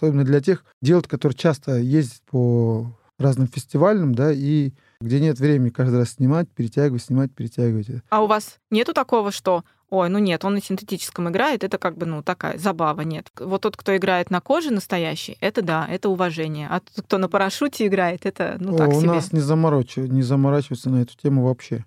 Особенно 0.00 0.22
для 0.22 0.40
тех 0.40 0.64
девушек, 0.80 1.10
которые 1.10 1.36
часто 1.36 1.78
ездят 1.78 2.22
по 2.30 2.96
разным 3.18 3.48
фестивалям, 3.48 4.14
да, 4.14 4.30
и 4.32 4.72
где 5.00 5.18
нет 5.18 5.40
времени 5.40 5.70
каждый 5.70 5.98
раз 5.98 6.10
снимать, 6.10 6.48
перетягивать, 6.48 7.02
снимать, 7.02 7.32
перетягивать. 7.32 7.88
А 8.08 8.22
у 8.22 8.28
вас 8.28 8.58
нету 8.70 8.92
такого, 8.94 9.32
что 9.32 9.64
ой, 9.90 10.08
ну 10.08 10.18
нет, 10.18 10.44
он 10.44 10.54
на 10.54 10.62
синтетическом 10.62 11.28
играет, 11.30 11.64
это 11.64 11.78
как 11.78 11.96
бы, 11.96 12.06
ну, 12.06 12.22
такая 12.22 12.58
забава, 12.58 13.00
нет. 13.00 13.32
Вот 13.40 13.62
тот, 13.62 13.76
кто 13.76 13.96
играет 13.96 14.30
на 14.30 14.40
коже 14.40 14.70
настоящий, 14.70 15.36
это 15.40 15.62
да, 15.62 15.84
это 15.88 16.10
уважение. 16.10 16.68
А 16.70 16.78
тот, 16.78 17.06
кто 17.06 17.18
на 17.18 17.28
парашюте 17.28 17.88
играет, 17.88 18.24
это, 18.24 18.56
ну, 18.60 18.76
так 18.76 18.90
О, 18.90 18.96
у 18.96 19.00
себе. 19.00 19.12
нас 19.12 19.32
не, 19.32 19.40
заморачиваются, 19.40 20.14
не 20.14 20.22
заморачиваются 20.22 20.90
на 20.90 21.02
эту 21.02 21.16
тему 21.16 21.44
вообще. 21.44 21.84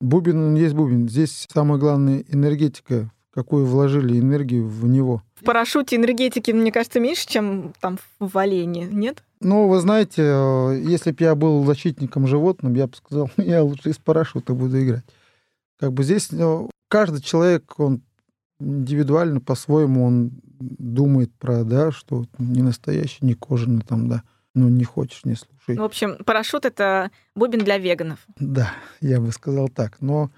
Бубен, 0.00 0.42
он 0.42 0.54
есть 0.56 0.74
бубен. 0.74 1.08
Здесь 1.08 1.46
самое 1.52 1.78
главное 1.78 2.24
энергетика, 2.28 3.12
какую 3.30 3.66
вложили 3.66 4.18
энергию 4.18 4.66
в 4.66 4.88
него. 4.88 5.22
В 5.40 5.44
парашюте 5.44 5.96
энергетики, 5.96 6.50
мне 6.50 6.72
кажется, 6.72 7.00
меньше, 7.00 7.26
чем 7.28 7.72
там 7.80 7.98
в 8.18 8.36
олене, 8.36 8.86
нет? 8.90 9.22
Ну, 9.40 9.68
вы 9.68 9.78
знаете, 9.78 10.22
э, 10.24 10.80
если 10.84 11.12
бы 11.12 11.22
я 11.22 11.34
был 11.34 11.64
защитником 11.64 12.26
животным, 12.26 12.74
я 12.74 12.88
бы 12.88 12.96
сказал, 12.96 13.30
я 13.36 13.62
лучше 13.62 13.90
из 13.90 13.98
парашюта 13.98 14.54
буду 14.54 14.82
играть. 14.82 15.04
Как 15.78 15.92
бы 15.92 16.02
здесь 16.02 16.28
э, 16.32 16.68
каждый 16.88 17.22
человек, 17.22 17.78
он 17.78 18.02
индивидуально 18.58 19.40
по-своему, 19.40 20.04
он 20.04 20.32
думает 20.58 21.32
про, 21.34 21.62
да, 21.62 21.92
что 21.92 22.24
не 22.38 22.62
настоящий, 22.62 23.18
не 23.24 23.34
кожаный 23.34 23.82
там, 23.82 24.08
да. 24.08 24.22
Ну, 24.54 24.68
не 24.68 24.82
хочешь, 24.82 25.24
не 25.24 25.36
слушай. 25.36 25.76
Ну, 25.76 25.82
в 25.82 25.86
общем, 25.86 26.16
парашют— 26.24 26.64
это 26.66 27.12
бубен 27.36 27.60
для 27.60 27.78
веганов. 27.78 28.18
Да, 28.40 28.72
я 29.00 29.20
бы 29.20 29.30
сказал 29.30 29.68
так. 29.68 30.00
Но 30.00 30.30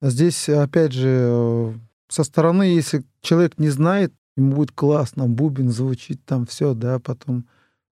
здесь, 0.00 0.48
опять 0.48 0.92
же, 0.92 1.08
э, 1.08 1.74
со 2.08 2.24
стороны, 2.24 2.62
если 2.62 3.04
человек 3.20 3.58
не 3.58 3.68
знает, 3.68 4.14
ему 4.36 4.56
будет 4.56 4.72
классно, 4.72 5.28
бубен 5.28 5.70
звучит 5.70 6.24
там 6.24 6.46
все, 6.46 6.74
да, 6.74 6.98
потом 6.98 7.46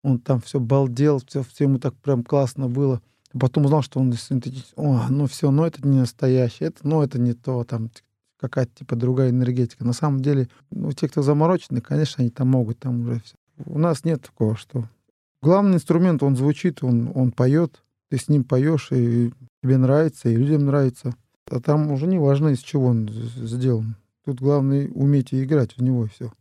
он 0.03 0.19
там 0.19 0.41
все 0.41 0.59
балдел, 0.59 1.21
все, 1.25 1.43
все 1.43 1.65
ему 1.65 1.79
так 1.79 1.93
прям 1.95 2.23
классно 2.23 2.67
было. 2.67 3.01
Потом 3.39 3.65
узнал, 3.65 3.81
что 3.81 3.99
он 3.99 4.11
синтетический. 4.11 4.73
О, 4.75 5.07
ну 5.09 5.27
все, 5.27 5.51
ну 5.51 5.63
это 5.63 5.87
не 5.87 5.99
настоящий, 5.99 6.65
это, 6.65 6.85
ну 6.87 7.01
это 7.01 7.19
не 7.19 7.33
то, 7.33 7.63
там 7.63 7.89
какая-то 8.37 8.71
типа 8.75 8.95
другая 8.95 9.29
энергетика. 9.29 9.85
На 9.85 9.93
самом 9.93 10.21
деле, 10.21 10.49
ну, 10.71 10.91
те, 10.91 11.07
кто 11.07 11.21
заморочены, 11.21 11.79
конечно, 11.79 12.21
они 12.21 12.29
там 12.29 12.49
могут 12.49 12.79
там 12.79 13.01
уже 13.01 13.21
все. 13.21 13.35
У 13.65 13.77
нас 13.77 14.03
нет 14.03 14.23
такого, 14.23 14.57
что 14.57 14.85
главный 15.41 15.75
инструмент, 15.75 16.23
он 16.23 16.35
звучит, 16.35 16.83
он, 16.83 17.11
он 17.13 17.31
поет, 17.31 17.83
ты 18.09 18.17
с 18.17 18.27
ним 18.27 18.43
поешь, 18.43 18.91
и 18.91 19.31
тебе 19.63 19.77
нравится, 19.77 20.27
и 20.27 20.35
людям 20.35 20.65
нравится. 20.65 21.15
А 21.49 21.59
там 21.61 21.91
уже 21.91 22.07
не 22.07 22.17
важно, 22.17 22.49
из 22.49 22.59
чего 22.59 22.87
он 22.87 23.07
сделан. 23.09 23.95
Тут 24.25 24.39
главное 24.39 24.89
уметь 24.89 25.33
и 25.33 25.43
играть 25.43 25.75
в 25.77 25.81
него, 25.81 26.05
и 26.05 26.09
все. 26.09 26.31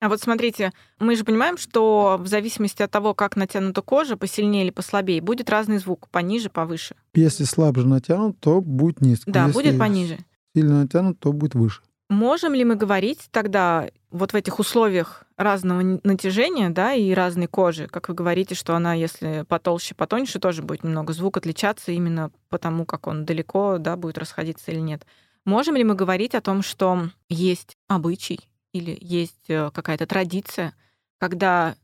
А 0.00 0.08
вот 0.08 0.20
смотрите, 0.20 0.72
мы 0.98 1.16
же 1.16 1.24
понимаем, 1.24 1.56
что 1.56 2.18
в 2.20 2.26
зависимости 2.26 2.82
от 2.82 2.90
того, 2.90 3.14
как 3.14 3.34
натянута 3.34 3.80
кожа, 3.80 4.16
посильнее 4.16 4.64
или 4.64 4.70
послабее, 4.70 5.20
будет 5.20 5.48
разный 5.48 5.78
звук, 5.78 6.08
пониже, 6.10 6.50
повыше. 6.50 6.96
Если 7.14 7.44
слабже 7.44 7.88
натянут, 7.88 8.38
то 8.38 8.60
будет 8.60 9.00
низко. 9.00 9.30
Да, 9.30 9.46
Если 9.46 9.54
будет 9.54 9.78
пониже. 9.78 10.18
Сильно 10.54 10.82
натянут, 10.82 11.18
то 11.18 11.32
будет 11.32 11.54
выше. 11.54 11.80
Можем 12.08 12.54
ли 12.54 12.64
мы 12.64 12.76
говорить 12.76 13.26
тогда 13.32 13.88
вот 14.10 14.32
в 14.32 14.36
этих 14.36 14.60
условиях 14.60 15.24
разного 15.36 15.98
натяжения, 16.04 16.70
да, 16.70 16.92
и 16.94 17.12
разной 17.12 17.48
кожи, 17.48 17.88
как 17.88 18.08
вы 18.08 18.14
говорите, 18.14 18.54
что 18.54 18.76
она, 18.76 18.94
если 18.94 19.44
потолще, 19.48 19.94
потоньше, 19.94 20.38
тоже 20.38 20.62
будет 20.62 20.84
немного 20.84 21.12
звук 21.12 21.36
отличаться 21.36 21.90
именно 21.90 22.30
потому, 22.48 22.86
как 22.86 23.08
он 23.08 23.24
далеко, 23.24 23.78
да, 23.78 23.96
будет 23.96 24.18
расходиться 24.18 24.70
или 24.70 24.78
нет. 24.78 25.04
Можем 25.46 25.76
ли 25.76 25.84
мы 25.84 25.94
говорить 25.94 26.34
о 26.34 26.40
том, 26.40 26.60
что 26.60 27.08
есть 27.28 27.76
обычай 27.86 28.40
или 28.72 28.98
есть 29.00 29.48
э, 29.48 29.70
какая-то 29.72 30.04
традиция, 30.04 30.74
когда 31.18 31.76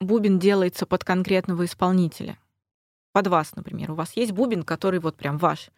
бубен 0.00 0.38
делается 0.38 0.84
под 0.84 1.02
конкретного 1.02 1.64
исполнителя? 1.64 2.38
Под 3.12 3.28
вас, 3.28 3.56
например. 3.56 3.92
У 3.92 3.94
вас 3.94 4.14
есть 4.16 4.32
бубен, 4.32 4.64
который 4.64 5.00
вот 5.00 5.16
прям 5.16 5.38
ваш. 5.38 5.70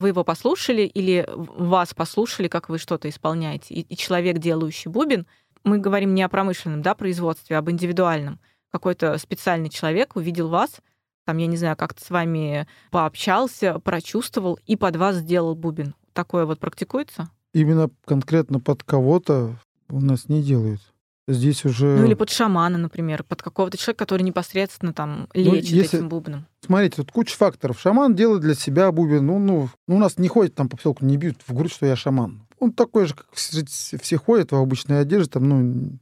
Вы 0.00 0.08
его 0.08 0.24
послушали 0.24 0.82
или 0.82 1.24
вас 1.28 1.94
послушали, 1.94 2.48
как 2.48 2.68
вы 2.68 2.78
что-то 2.78 3.08
исполняете, 3.08 3.72
и, 3.72 3.82
и 3.82 3.96
человек, 3.96 4.38
делающий 4.38 4.90
бубен, 4.90 5.28
мы 5.62 5.78
говорим 5.78 6.12
не 6.12 6.24
о 6.24 6.28
промышленном 6.28 6.82
да, 6.82 6.96
производстве, 6.96 7.54
а 7.54 7.60
об 7.60 7.70
индивидуальном. 7.70 8.40
Какой-то 8.72 9.16
специальный 9.18 9.70
человек 9.70 10.16
увидел 10.16 10.48
вас, 10.48 10.80
там, 11.24 11.36
я 11.38 11.46
не 11.46 11.56
знаю, 11.56 11.76
как-то 11.76 12.04
с 12.04 12.10
вами 12.10 12.66
пообщался, 12.90 13.78
прочувствовал 13.78 14.58
и 14.66 14.74
под 14.74 14.96
вас 14.96 15.18
сделал 15.18 15.54
бубен. 15.54 15.94
Такое 16.14 16.46
вот 16.46 16.58
практикуется? 16.60 17.28
Именно 17.52 17.90
конкретно 18.06 18.60
под 18.60 18.82
кого-то 18.82 19.56
у 19.90 20.00
нас 20.00 20.28
не 20.28 20.42
делают. 20.42 20.80
Здесь 21.26 21.64
уже... 21.64 21.96
Ну 21.98 22.04
или 22.06 22.14
под 22.14 22.30
шамана, 22.30 22.76
например, 22.78 23.24
под 23.24 23.42
какого-то 23.42 23.76
человека, 23.78 24.04
который 24.04 24.22
непосредственно 24.22 24.92
там 24.92 25.28
лечит 25.32 25.70
Ну, 25.70 25.76
если- 25.76 25.98
этим 25.98 26.08
бубном. 26.08 26.46
Смотрите, 26.60 26.96
тут 26.96 27.12
куча 27.12 27.34
факторов. 27.36 27.80
Шаман 27.80 28.14
делает 28.14 28.42
для 28.42 28.54
себя 28.54 28.92
бубен. 28.92 29.26
Ну, 29.26 29.38
ну, 29.38 29.68
ну, 29.88 29.96
у 29.96 29.98
нас 29.98 30.18
не 30.18 30.28
ходит 30.28 30.54
там 30.54 30.68
по 30.68 30.76
поселку, 30.76 31.04
не 31.04 31.16
бьют 31.16 31.38
в 31.46 31.54
грудь, 31.54 31.72
что 31.72 31.86
я 31.86 31.96
шаман. 31.96 32.42
Он 32.58 32.72
такой 32.72 33.06
же, 33.06 33.14
как 33.14 33.26
все 33.32 33.64
все 33.64 34.18
ходят 34.18 34.52
в 34.52 34.56
обычной 34.56 35.00
одежде. 35.00 35.30
Там, 35.30 35.48
ну, 35.48 35.98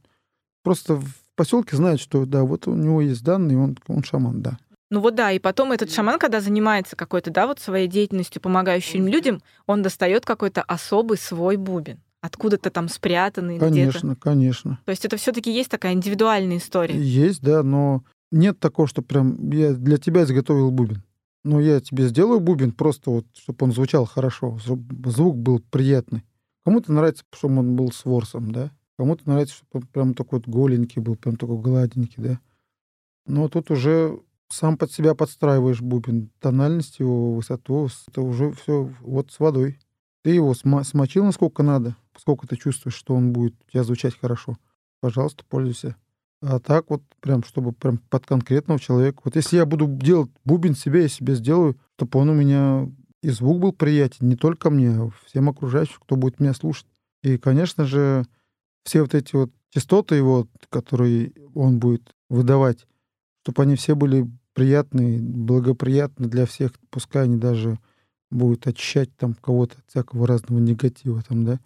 просто 0.61 0.95
в 0.95 1.07
поселке 1.35 1.75
знают, 1.77 2.01
что 2.01 2.25
да, 2.25 2.43
вот 2.43 2.67
у 2.67 2.75
него 2.75 3.01
есть 3.01 3.23
данные, 3.23 3.57
он, 3.57 3.77
он 3.87 4.03
шаман, 4.03 4.41
да. 4.41 4.57
Ну 4.93 4.99
вот 4.99 5.15
да, 5.15 5.31
и 5.31 5.39
потом 5.39 5.71
этот 5.71 5.89
шаман, 5.89 6.19
когда 6.19 6.39
занимается 6.39 6.95
какой-то, 6.95 7.31
да, 7.31 7.47
вот 7.47 7.59
своей 7.59 7.87
деятельностью, 7.87 8.39
помогающей 8.39 8.99
людям, 8.99 9.41
он 9.65 9.81
достает 9.81 10.23
какой-то 10.23 10.61
особый 10.61 11.17
свой 11.17 11.55
бубен. 11.55 11.99
Откуда-то 12.21 12.69
там 12.69 12.87
спрятанный 12.89 13.55
где-то. 13.55 13.73
Конечно, 13.73 14.15
конечно. 14.15 14.79
То 14.85 14.91
есть 14.91 15.03
это 15.03 15.17
все-таки 15.17 15.51
есть 15.51 15.71
такая 15.71 15.93
индивидуальная 15.93 16.57
история. 16.57 16.95
Есть, 16.95 17.41
да, 17.41 17.63
но 17.63 18.03
нет 18.31 18.59
такого, 18.59 18.87
что 18.87 19.01
прям 19.01 19.49
я 19.49 19.73
для 19.73 19.97
тебя 19.97 20.25
изготовил 20.25 20.69
бубен. 20.69 21.01
Ну, 21.43 21.59
я 21.59 21.81
тебе 21.81 22.05
сделаю 22.05 22.39
бубен 22.39 22.71
просто 22.71 23.09
вот, 23.09 23.25
чтобы 23.35 23.65
он 23.65 23.71
звучал 23.71 24.05
хорошо, 24.05 24.59
чтобы 24.59 25.09
звук 25.09 25.37
был 25.37 25.59
приятный. 25.71 26.23
Кому-то 26.65 26.93
нравится, 26.93 27.23
чтобы 27.33 27.57
он 27.57 27.75
был 27.75 27.91
с 27.91 28.05
ворсом, 28.05 28.51
да. 28.51 28.69
Кому-то 28.99 29.27
нравится, 29.27 29.55
чтобы 29.55 29.69
он 29.73 29.87
прям 29.87 30.13
такой 30.13 30.37
вот 30.37 30.47
голенький 30.47 31.01
был, 31.01 31.15
прям 31.15 31.35
такой 31.35 31.57
гладенький, 31.57 32.21
да. 32.21 32.39
Но 33.25 33.49
тут 33.49 33.71
уже 33.71 34.19
сам 34.53 34.77
под 34.77 34.91
себя 34.91 35.15
подстраиваешь 35.15 35.81
бубен. 35.81 36.29
Тональность 36.39 36.99
его, 36.99 37.35
высоту, 37.35 37.89
это 38.07 38.21
уже 38.21 38.51
все 38.53 38.91
вот 39.01 39.31
с 39.31 39.39
водой. 39.39 39.79
Ты 40.23 40.31
его 40.31 40.53
сма- 40.53 40.83
смочил 40.83 41.25
насколько 41.25 41.63
надо, 41.63 41.95
сколько 42.17 42.47
ты 42.47 42.55
чувствуешь, 42.55 42.95
что 42.95 43.15
он 43.15 43.33
будет 43.33 43.55
у 43.67 43.71
тебя 43.71 43.83
звучать 43.83 44.17
хорошо. 44.19 44.57
Пожалуйста, 45.01 45.43
пользуйся. 45.47 45.95
А 46.41 46.59
так 46.59 46.89
вот 46.89 47.01
прям, 47.19 47.43
чтобы 47.43 47.71
прям 47.71 47.97
под 47.97 48.25
конкретного 48.25 48.79
человека. 48.79 49.21
Вот 49.23 49.35
если 49.35 49.57
я 49.57 49.65
буду 49.65 49.87
делать 49.87 50.29
бубен 50.45 50.75
себе, 50.75 51.03
я 51.03 51.07
себе 51.07 51.35
сделаю, 51.35 51.77
чтобы 51.95 52.19
он 52.19 52.29
у 52.29 52.33
меня 52.33 52.89
и 53.21 53.29
звук 53.29 53.59
был 53.59 53.71
приятен, 53.71 54.27
не 54.27 54.35
только 54.35 54.69
мне, 54.69 54.89
а 54.91 55.09
всем 55.25 55.49
окружающим, 55.49 55.97
кто 56.01 56.17
будет 56.17 56.39
меня 56.39 56.53
слушать. 56.53 56.87
И, 57.21 57.37
конечно 57.37 57.85
же, 57.85 58.25
все 58.83 59.01
вот 59.01 59.15
эти 59.15 59.35
вот 59.35 59.51
частоты 59.69 60.15
его, 60.15 60.47
которые 60.69 61.31
он 61.55 61.79
будет 61.79 62.13
выдавать, 62.29 62.85
чтобы 63.43 63.63
они 63.63 63.75
все 63.77 63.95
были 63.95 64.29
приятные, 64.53 65.19
благоприятны 65.19 66.27
для 66.27 66.45
всех, 66.45 66.73
пускай 66.89 67.23
они 67.23 67.37
даже 67.37 67.79
будут 68.31 68.67
очищать 68.67 69.15
там 69.15 69.33
кого-то 69.35 69.77
от 69.77 69.89
всякого 69.89 70.27
разного 70.27 70.59
негатива 70.59 71.21
там, 71.27 71.45
да. 71.45 71.59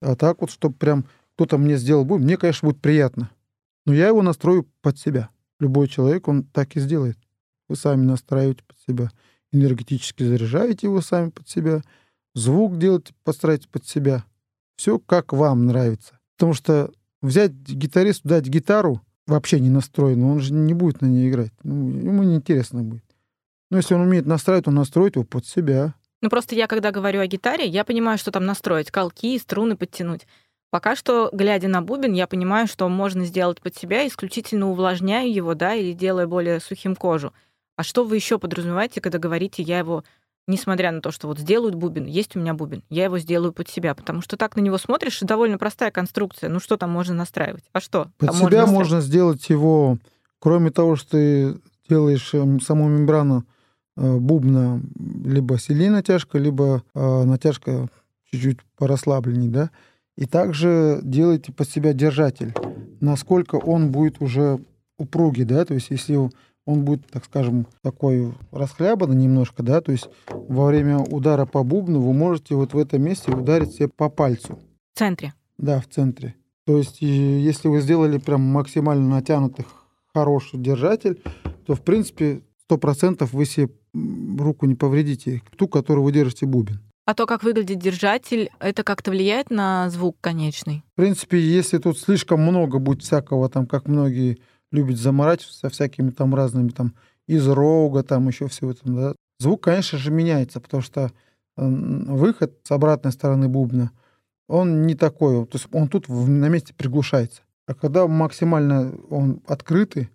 А 0.00 0.16
так 0.16 0.40
вот, 0.40 0.50
чтобы 0.50 0.74
прям 0.74 1.04
кто-то 1.34 1.58
мне 1.58 1.76
сделал 1.76 2.04
бубен, 2.04 2.24
мне, 2.24 2.36
конечно, 2.36 2.68
будет 2.68 2.80
приятно. 2.80 3.30
Но 3.86 3.94
я 3.94 4.08
его 4.08 4.22
настрою 4.22 4.66
под 4.80 4.98
себя. 4.98 5.30
Любой 5.60 5.88
человек, 5.88 6.28
он 6.28 6.44
так 6.44 6.76
и 6.76 6.80
сделает. 6.80 7.18
Вы 7.68 7.76
сами 7.76 8.04
настраиваете 8.04 8.62
под 8.66 8.78
себя. 8.86 9.10
Энергетически 9.52 10.22
заряжаете 10.22 10.86
его 10.86 11.00
сами 11.00 11.30
под 11.30 11.48
себя. 11.48 11.82
Звук 12.34 12.78
делаете, 12.78 13.14
подстраиваете 13.24 13.68
под 13.68 13.86
себя. 13.86 14.24
Все 14.76 14.98
как 14.98 15.32
вам 15.32 15.66
нравится. 15.66 16.18
Потому 16.36 16.54
что 16.54 16.90
взять 17.22 17.52
гитаристу, 17.52 18.28
дать 18.28 18.46
гитару, 18.46 19.00
вообще 19.26 19.60
не 19.60 19.70
настроенную, 19.70 20.32
он 20.32 20.40
же 20.40 20.52
не 20.52 20.74
будет 20.74 21.00
на 21.00 21.06
ней 21.06 21.28
играть. 21.28 21.52
Ну, 21.62 21.88
ему 21.88 22.22
неинтересно 22.22 22.82
будет. 22.82 23.04
Но 23.70 23.78
если 23.78 23.94
он 23.94 24.02
умеет 24.02 24.26
настраивать, 24.26 24.68
он 24.68 24.74
настроит 24.74 25.16
его 25.16 25.24
под 25.24 25.46
себя. 25.46 25.94
Ну 26.20 26.30
просто 26.30 26.54
я, 26.54 26.66
когда 26.66 26.90
говорю 26.90 27.20
о 27.20 27.26
гитаре, 27.26 27.66
я 27.66 27.84
понимаю, 27.84 28.18
что 28.18 28.30
там 28.30 28.46
настроить, 28.46 28.90
колки, 28.90 29.38
струны 29.38 29.76
подтянуть. 29.76 30.26
Пока 30.70 30.96
что, 30.96 31.30
глядя 31.32 31.68
на 31.68 31.82
бубен, 31.82 32.12
я 32.12 32.26
понимаю, 32.26 32.66
что 32.66 32.88
можно 32.88 33.24
сделать 33.24 33.60
под 33.60 33.76
себя, 33.76 34.06
исключительно 34.06 34.70
увлажняя 34.70 35.26
его, 35.26 35.54
да, 35.54 35.74
или 35.74 35.92
делая 35.92 36.26
более 36.26 36.60
сухим 36.60 36.96
кожу. 36.96 37.32
А 37.76 37.82
что 37.82 38.04
вы 38.04 38.16
еще 38.16 38.38
подразумеваете, 38.38 39.00
когда 39.00 39.18
говорите, 39.18 39.62
я 39.62 39.78
его, 39.78 40.04
несмотря 40.46 40.92
на 40.92 41.00
то, 41.00 41.10
что 41.10 41.28
вот 41.28 41.38
сделают 41.38 41.74
бубен, 41.74 42.06
есть 42.06 42.36
у 42.36 42.40
меня 42.40 42.54
бубен, 42.54 42.82
я 42.90 43.04
его 43.04 43.18
сделаю 43.18 43.52
под 43.52 43.68
себя, 43.68 43.94
потому 43.94 44.20
что 44.20 44.36
так 44.36 44.56
на 44.56 44.60
него 44.60 44.78
смотришь, 44.78 45.22
и 45.22 45.26
довольно 45.26 45.58
простая 45.58 45.90
конструкция. 45.90 46.50
Ну 46.50 46.60
что 46.60 46.76
там 46.76 46.90
можно 46.90 47.14
настраивать? 47.14 47.64
А 47.72 47.80
что? 47.80 48.10
Под 48.18 48.30
там 48.30 48.36
себя 48.36 48.60
можно, 48.62 48.74
можно 48.74 49.00
сделать 49.00 49.48
его, 49.48 49.98
кроме 50.38 50.70
того, 50.70 50.96
что 50.96 51.10
ты 51.12 51.56
делаешь 51.88 52.32
эм, 52.34 52.60
саму 52.60 52.88
мембрану 52.88 53.44
э, 53.96 54.16
бубна, 54.16 54.82
либо 55.24 55.58
сильнее 55.58 55.90
натяжка, 55.90 56.38
либо 56.38 56.82
э, 56.94 57.24
натяжка 57.24 57.88
чуть-чуть 58.30 58.58
порасслабленней, 58.76 59.48
да, 59.48 59.70
и 60.16 60.26
также 60.26 61.00
делайте 61.02 61.52
под 61.52 61.68
себя 61.68 61.92
держатель, 61.92 62.54
насколько 63.00 63.56
он 63.56 63.90
будет 63.90 64.20
уже 64.20 64.60
упругий, 64.96 65.44
да, 65.44 65.64
то 65.64 65.74
есть 65.74 65.90
если 65.90 66.30
он 66.66 66.84
будет, 66.84 67.06
так 67.10 67.24
скажем, 67.24 67.66
такой 67.82 68.32
расхлябанный 68.50 69.16
немножко, 69.16 69.62
да, 69.62 69.80
то 69.80 69.92
есть 69.92 70.08
во 70.28 70.66
время 70.66 70.98
удара 70.98 71.46
по 71.46 71.62
бубну 71.62 72.00
вы 72.00 72.12
можете 72.12 72.54
вот 72.54 72.72
в 72.72 72.78
этом 72.78 73.02
месте 73.02 73.32
ударить 73.32 73.74
себе 73.74 73.88
по 73.88 74.08
пальцу. 74.08 74.58
В 74.94 74.98
центре? 74.98 75.34
Да, 75.58 75.80
в 75.80 75.88
центре. 75.88 76.34
То 76.66 76.78
есть 76.78 77.02
если 77.02 77.68
вы 77.68 77.80
сделали 77.80 78.18
прям 78.18 78.40
максимально 78.40 79.08
натянутый 79.08 79.66
хороший 80.14 80.58
держатель, 80.58 81.22
то 81.66 81.74
в 81.74 81.82
принципе 81.82 82.40
100% 82.70 83.28
вы 83.32 83.44
себе 83.44 83.70
руку 84.38 84.66
не 84.66 84.74
повредите, 84.74 85.42
ту, 85.56 85.68
которую 85.68 86.04
вы 86.04 86.12
держите 86.12 86.46
бубен. 86.46 86.80
А 87.06 87.12
то, 87.12 87.26
как 87.26 87.42
выглядит 87.42 87.78
держатель, 87.78 88.48
это 88.60 88.82
как-то 88.82 89.10
влияет 89.10 89.50
на 89.50 89.90
звук 89.90 90.16
конечный? 90.22 90.82
В 90.94 90.96
принципе, 90.96 91.38
если 91.38 91.76
тут 91.76 91.98
слишком 91.98 92.40
много 92.40 92.78
будет 92.78 93.02
всякого, 93.02 93.50
там, 93.50 93.66
как 93.66 93.86
многие 93.86 94.38
любят 94.74 94.98
заморать 94.98 95.42
со 95.42 95.68
всякими 95.68 96.10
там 96.10 96.34
разными 96.34 96.70
там 96.70 96.94
из 97.26 97.46
рога, 97.48 98.02
там 98.02 98.28
еще 98.28 98.48
всего 98.48 98.74
там, 98.74 98.94
да, 98.94 99.14
звук, 99.38 99.62
конечно 99.62 99.98
же, 99.98 100.10
меняется, 100.10 100.60
потому 100.60 100.82
что 100.82 101.12
выход 101.56 102.58
с 102.64 102.70
обратной 102.70 103.12
стороны 103.12 103.48
бубна, 103.48 103.92
он 104.48 104.82
не 104.82 104.94
такой, 104.94 105.46
то 105.46 105.56
есть 105.56 105.68
он 105.72 105.88
тут 105.88 106.08
на 106.08 106.48
месте 106.48 106.74
приглушается. 106.74 107.42
А 107.66 107.74
когда 107.74 108.06
максимально 108.06 108.92
он 109.08 109.40
открытый, 109.46 110.10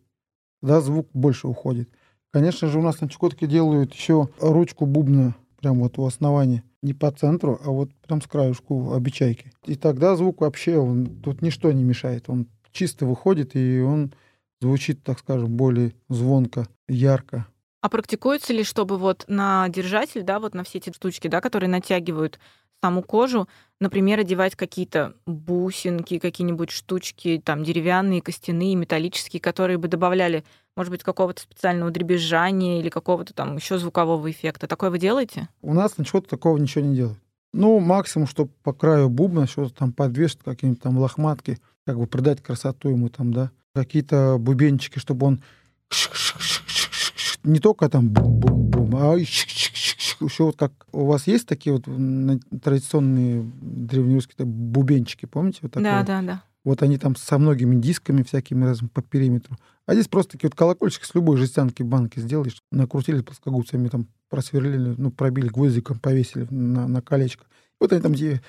да, 0.61 0.81
звук 0.81 1.07
больше 1.13 1.47
уходит. 1.47 1.89
Конечно 2.31 2.67
же, 2.67 2.77
у 2.77 2.83
нас 2.83 3.01
на 3.01 3.09
Чукотке 3.09 3.47
делают 3.47 3.93
еще 3.93 4.29
ручку 4.39 4.85
бубна 4.85 5.33
прям 5.59 5.79
вот 5.79 5.97
у 5.97 6.05
основания 6.05 6.63
не 6.81 6.93
по 6.93 7.11
центру, 7.11 7.59
а 7.63 7.69
вот 7.69 7.91
прям 8.07 8.21
с 8.21 8.27
краешку 8.27 8.93
обечайки. 8.93 9.51
И 9.65 9.75
тогда 9.75 10.15
звук 10.15 10.41
вообще, 10.41 10.77
он 10.77 11.05
тут 11.21 11.41
ничто 11.41 11.71
не 11.71 11.83
мешает. 11.83 12.29
Он 12.29 12.47
чисто 12.71 13.05
выходит, 13.05 13.55
и 13.55 13.81
он 13.81 14.13
звучит, 14.61 15.03
так 15.03 15.19
скажем, 15.19 15.55
более 15.55 15.93
звонко, 16.09 16.67
ярко. 16.87 17.47
А 17.81 17.89
практикуется 17.89 18.51
ли, 18.53 18.63
чтобы 18.63 18.97
вот 18.97 19.23
на 19.27 19.69
держатель, 19.69 20.23
да, 20.23 20.39
вот 20.39 20.53
на 20.53 20.63
все 20.63 20.79
эти 20.79 20.91
штучки, 20.91 21.27
да, 21.27 21.39
которые 21.39 21.69
натягивают 21.69 22.39
саму 22.81 23.03
кожу, 23.03 23.47
например, 23.79 24.19
одевать 24.19 24.55
какие-то 24.55 25.13
бусинки, 25.25 26.19
какие-нибудь 26.19 26.71
штучки, 26.71 27.41
там, 27.43 27.63
деревянные, 27.63 28.21
костяные, 28.21 28.75
металлические, 28.75 29.41
которые 29.41 29.77
бы 29.77 29.87
добавляли, 29.87 30.43
может 30.75 30.91
быть, 30.91 31.03
какого-то 31.03 31.41
специального 31.41 31.91
дребезжания 31.91 32.79
или 32.79 32.89
какого-то 32.89 33.33
там 33.33 33.57
еще 33.57 33.77
звукового 33.77 34.29
эффекта. 34.29 34.67
Такое 34.67 34.89
вы 34.89 34.99
делаете? 34.99 35.49
У 35.61 35.73
нас 35.73 35.97
ничего 35.97 36.21
такого 36.21 36.57
ничего 36.57 36.85
не 36.85 36.95
делают. 36.95 37.19
Ну, 37.51 37.79
максимум, 37.79 38.27
что 38.27 38.45
по 38.45 38.73
краю 38.73 39.09
бубна 39.09 39.47
что-то 39.47 39.73
там 39.73 39.91
подвешать, 39.91 40.39
какие-нибудь 40.43 40.81
там 40.81 40.97
лохматки, 40.97 41.59
как 41.85 41.97
бы 41.97 42.05
придать 42.07 42.41
красоту 42.41 42.89
ему 42.89 43.09
там, 43.09 43.33
да. 43.33 43.51
Какие-то 43.73 44.37
бубенчики, 44.39 44.99
чтобы 44.99 45.27
он 45.27 45.43
не 47.43 47.59
только 47.59 47.89
там 47.89 48.09
бум-бум-бум, 48.09 48.95
а 48.95 49.15
еще 49.15 50.43
вот 50.43 50.57
как 50.57 50.71
у 50.91 51.05
вас 51.05 51.27
есть 51.27 51.47
такие 51.47 51.73
вот 51.73 51.85
традиционные 52.61 53.43
древнерусские 53.61 54.45
бубенчики, 54.45 55.25
помните? 55.25 55.59
Вот 55.61 55.71
да, 55.73 56.03
да, 56.03 56.21
да. 56.21 56.43
Вот 56.65 56.83
они 56.83 56.97
там 56.97 57.15
со 57.15 57.37
многими 57.37 57.75
дисками 57.75 58.21
всякими 58.21 58.65
разными 58.65 58.89
по 58.89 59.01
периметру. 59.01 59.57
А 59.85 59.93
здесь 59.93 60.07
просто 60.07 60.33
такие 60.33 60.49
вот 60.49 60.55
колокольчики 60.55 61.05
с 61.05 61.15
любой 61.15 61.37
жестянки 61.37 61.83
банки 61.83 62.19
сделаешь, 62.19 62.61
накрутили 62.71 63.21
плоскогубцами, 63.21 63.87
там 63.87 64.07
просверлили, 64.29 64.93
ну, 64.97 65.09
пробили 65.09 65.47
гвоздиком, 65.47 65.99
повесили 65.99 66.45
на, 66.49 66.87
на 66.87 67.01
колечко. 67.01 67.45
Вот 67.79 67.93
они 67.93 68.01
там 68.01 68.11
где 68.11 68.41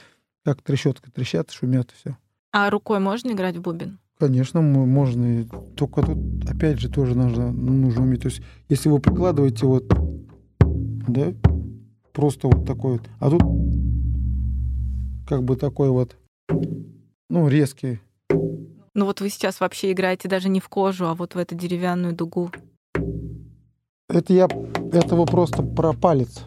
как 0.44 0.61
трещотка 0.61 1.11
трещат, 1.11 1.50
шумят, 1.50 1.92
и 1.92 1.94
все. 1.94 2.16
А 2.52 2.68
рукой 2.68 2.98
можно 2.98 3.30
играть 3.30 3.56
в 3.56 3.62
бубен? 3.62 4.00
Конечно, 4.20 4.61
можно. 4.61 5.46
Только 5.76 6.02
тут, 6.02 6.18
опять 6.46 6.78
же, 6.78 6.90
тоже 6.90 7.16
нужно, 7.16 7.50
нужно 7.50 8.02
уметь. 8.02 8.20
То 8.20 8.28
есть, 8.28 8.42
если 8.68 8.90
вы 8.90 9.00
прикладываете 9.00 9.64
вот, 9.64 9.90
да, 11.09 11.33
просто 12.12 12.48
вот 12.48 12.66
такой 12.66 12.98
вот. 12.98 13.02
А 13.18 13.30
тут 13.30 13.40
как 15.26 15.42
бы 15.42 15.56
такой 15.56 15.88
вот, 15.88 16.18
ну, 17.30 17.48
резкий. 17.48 18.00
Ну 18.94 19.06
вот 19.06 19.22
вы 19.22 19.30
сейчас 19.30 19.59
вообще 19.61 19.90
играете 19.92 20.28
даже 20.28 20.50
не 20.50 20.61
в 20.61 20.68
кожу, 20.68 21.06
а 21.06 21.14
вот 21.14 21.35
в 21.35 21.38
эту 21.38 21.54
деревянную 21.54 22.14
дугу. 22.14 22.50
Это 24.11 24.35
я, 24.35 24.48
этого 24.92 25.24
просто 25.24 25.62
про 25.62 25.94
палец. 25.94 26.44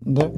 Да. 0.00 0.32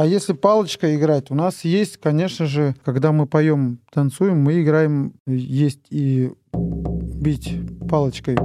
А 0.00 0.06
если 0.06 0.32
палочкой 0.32 0.96
играть, 0.96 1.30
у 1.30 1.34
нас 1.34 1.62
есть, 1.62 1.98
конечно 1.98 2.46
же, 2.46 2.74
когда 2.86 3.12
мы 3.12 3.26
поем, 3.26 3.80
танцуем, 3.92 4.38
мы 4.38 4.62
играем, 4.62 5.12
есть 5.26 5.82
и 5.90 6.32
бить 6.54 7.58
палочкой 7.86 8.36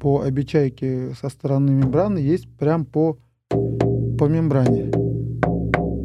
по 0.00 0.20
обечайке 0.20 1.12
со 1.20 1.28
стороны 1.28 1.72
мембраны 1.72 2.18
есть 2.18 2.48
прям 2.56 2.84
по, 2.84 3.18
по 3.48 4.28
мембране. 4.28 4.92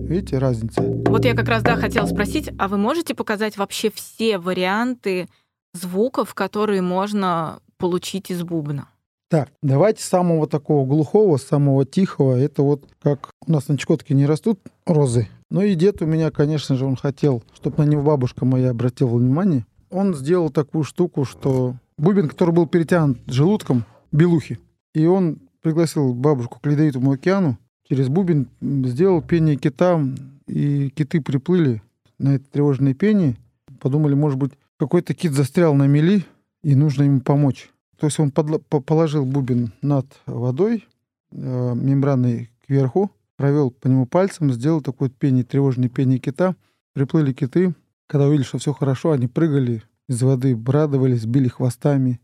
Видите, 0.07 0.39
разница? 0.39 0.81
Вот 1.05 1.25
я 1.25 1.35
как 1.35 1.47
раз, 1.47 1.61
да, 1.61 1.75
хотела 1.75 2.07
спросить, 2.07 2.49
а 2.57 2.67
вы 2.67 2.77
можете 2.77 3.13
показать 3.13 3.55
вообще 3.55 3.91
все 3.91 4.39
варианты 4.39 5.27
звуков, 5.75 6.33
которые 6.33 6.81
можно 6.81 7.59
получить 7.77 8.31
из 8.31 8.41
бубна? 8.41 8.87
Так, 9.29 9.51
давайте 9.61 10.01
самого 10.01 10.47
такого 10.47 10.87
глухого, 10.87 11.37
самого 11.37 11.85
тихого. 11.85 12.35
Это 12.35 12.63
вот 12.63 12.85
как 12.99 13.29
у 13.49 13.51
нас 13.51 13.67
на 13.67 13.77
Чукотке 13.77 14.13
не 14.13 14.27
растут 14.27 14.59
розы. 14.85 15.27
Ну 15.49 15.61
и 15.61 15.73
дед 15.73 16.03
у 16.03 16.05
меня, 16.05 16.29
конечно 16.29 16.75
же, 16.75 16.85
он 16.85 16.95
хотел, 16.95 17.43
чтобы 17.55 17.83
на 17.83 17.89
него 17.89 18.03
бабушка 18.03 18.45
моя 18.45 18.69
обратила 18.69 19.17
внимание. 19.17 19.65
Он 19.89 20.13
сделал 20.13 20.51
такую 20.51 20.83
штуку, 20.83 21.25
что 21.25 21.75
бубен, 21.97 22.29
который 22.29 22.53
был 22.53 22.67
перетянут 22.67 23.17
желудком, 23.25 23.85
белухи. 24.11 24.59
И 24.93 25.07
он 25.07 25.39
пригласил 25.63 26.13
бабушку 26.13 26.59
к 26.59 26.65
Ледовитому 26.67 27.11
океану, 27.11 27.57
через 27.89 28.07
бубен 28.07 28.47
сделал 28.61 29.23
пение 29.23 29.55
кита, 29.55 29.99
и 30.45 30.89
киты 30.91 31.19
приплыли 31.19 31.81
на 32.19 32.35
это 32.35 32.45
тревожное 32.51 32.93
пение. 32.93 33.35
Подумали, 33.79 34.13
может 34.13 34.37
быть, 34.37 34.51
какой-то 34.77 35.15
кит 35.15 35.33
застрял 35.33 35.73
на 35.73 35.87
мели, 35.87 36.23
и 36.61 36.75
нужно 36.75 37.03
ему 37.03 37.21
помочь. 37.21 37.71
То 37.99 38.05
есть 38.05 38.19
он 38.19 38.29
подло- 38.29 38.59
положил 38.59 39.25
бубен 39.25 39.71
над 39.81 40.05
водой, 40.27 40.87
э, 41.31 41.73
мембраной 41.75 42.51
кверху, 42.67 43.11
провел 43.39 43.71
по 43.71 43.87
нему 43.87 44.05
пальцем, 44.05 44.51
сделал 44.51 44.81
такое 44.81 45.07
пение, 45.07 45.45
тревожное 45.45 45.87
пение 45.87 46.19
кита. 46.19 46.57
Приплыли 46.91 47.31
киты. 47.31 47.73
Когда 48.05 48.27
увидели, 48.27 48.43
что 48.45 48.57
все 48.57 48.73
хорошо, 48.73 49.13
они 49.13 49.27
прыгали 49.27 49.81
из 50.09 50.21
воды, 50.21 50.57
брадовались, 50.57 51.25
били 51.25 51.47
хвостами. 51.47 52.19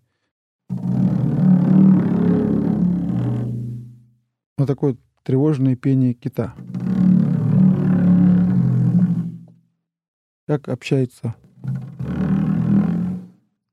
Вот 4.58 4.68
такое 4.68 4.98
тревожное 5.24 5.78
пение 5.78 6.14
кита. 6.16 6.54
Как 10.48 10.68
общаются 10.68 11.34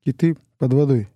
киты 0.05 0.37
под 0.59 0.73
водой. 0.73 1.12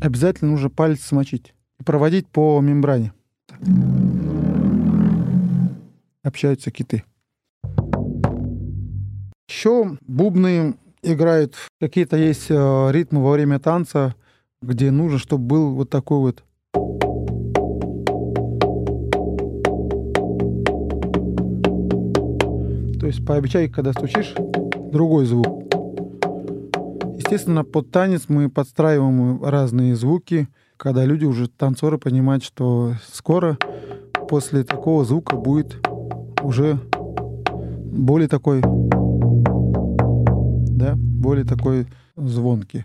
Обязательно 0.00 0.52
нужно 0.52 0.70
палец 0.70 1.02
смочить 1.02 1.54
и 1.78 1.84
проводить 1.84 2.26
по 2.28 2.60
мембране. 2.60 3.12
Общаются 6.22 6.70
киты. 6.70 7.04
Еще 9.48 9.98
бубны 10.06 10.76
играют, 11.02 11.56
какие-то 11.80 12.16
есть 12.16 12.50
э, 12.50 12.88
ритмы 12.92 13.22
во 13.22 13.32
время 13.32 13.58
танца, 13.58 14.14
где 14.62 14.90
нужно, 14.90 15.18
чтобы 15.18 15.44
был 15.44 15.74
вот 15.74 15.90
такой 15.90 16.18
вот 16.18 16.44
То 23.00 23.06
есть 23.06 23.24
по 23.24 23.34
обечайке, 23.34 23.72
когда 23.72 23.92
стучишь, 23.92 24.34
другой 24.92 25.24
звук. 25.24 25.69
Естественно, 27.30 27.62
под 27.62 27.92
танец 27.92 28.24
мы 28.26 28.50
подстраиваем 28.50 29.44
разные 29.44 29.94
звуки, 29.94 30.48
когда 30.76 31.04
люди 31.04 31.24
уже, 31.24 31.46
танцоры, 31.46 31.96
понимают, 31.96 32.42
что 32.42 32.94
скоро 33.12 33.56
после 34.28 34.64
такого 34.64 35.04
звука 35.04 35.36
будет 35.36 35.78
уже 36.42 36.80
более 37.92 38.26
такой, 38.26 38.62
да, 40.72 40.96
более 40.96 41.44
такой 41.44 41.86
звонкий. 42.16 42.84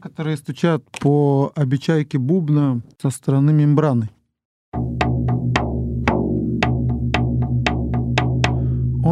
которые 0.00 0.36
стучат 0.36 0.84
по 1.00 1.50
обечайке 1.56 2.18
бубна 2.18 2.82
со 3.02 3.10
стороны 3.10 3.52
мембраны. 3.52 4.10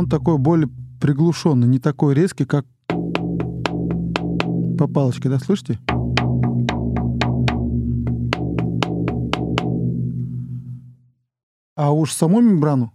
Он 0.02 0.08
такой 0.08 0.36
более 0.36 0.68
приглушенный, 1.00 1.68
не 1.68 1.78
такой 1.78 2.12
резкий, 2.12 2.44
как 2.44 2.66
по 4.76 4.88
палочке, 4.88 5.28
да, 5.28 5.38
слышите? 5.38 5.78
А 11.76 11.92
уж 11.92 12.12
саму 12.12 12.40
мембрану 12.40 12.92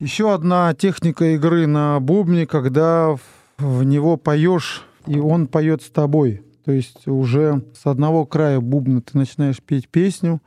Еще 0.00 0.34
одна 0.34 0.74
техника 0.74 1.26
игры 1.36 1.68
на 1.68 2.00
бубне, 2.00 2.48
когда 2.48 3.14
в 3.58 3.84
него 3.84 4.16
поешь, 4.16 4.84
и 5.06 5.20
он 5.20 5.46
поет 5.46 5.82
с 5.82 5.90
тобой. 5.90 6.45
То 6.66 6.72
есть 6.72 7.06
уже 7.06 7.62
с 7.80 7.86
одного 7.86 8.26
края 8.26 8.60
бубна 8.60 9.00
ты 9.00 9.16
начинаешь 9.16 9.62
петь 9.62 9.88
песню, 9.88 10.42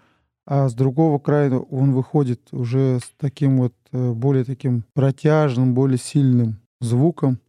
а 0.46 0.68
с 0.68 0.74
другого 0.74 1.18
края 1.18 1.58
он 1.58 1.94
выходит 1.94 2.42
уже 2.52 3.00
с 3.00 3.10
таким 3.18 3.60
вот 3.60 3.74
э, 3.94 4.12
более 4.12 4.44
таким 4.44 4.84
протяжным, 4.94 5.74
более 5.74 5.98
сильным 5.98 6.60
звуком. 6.82 7.40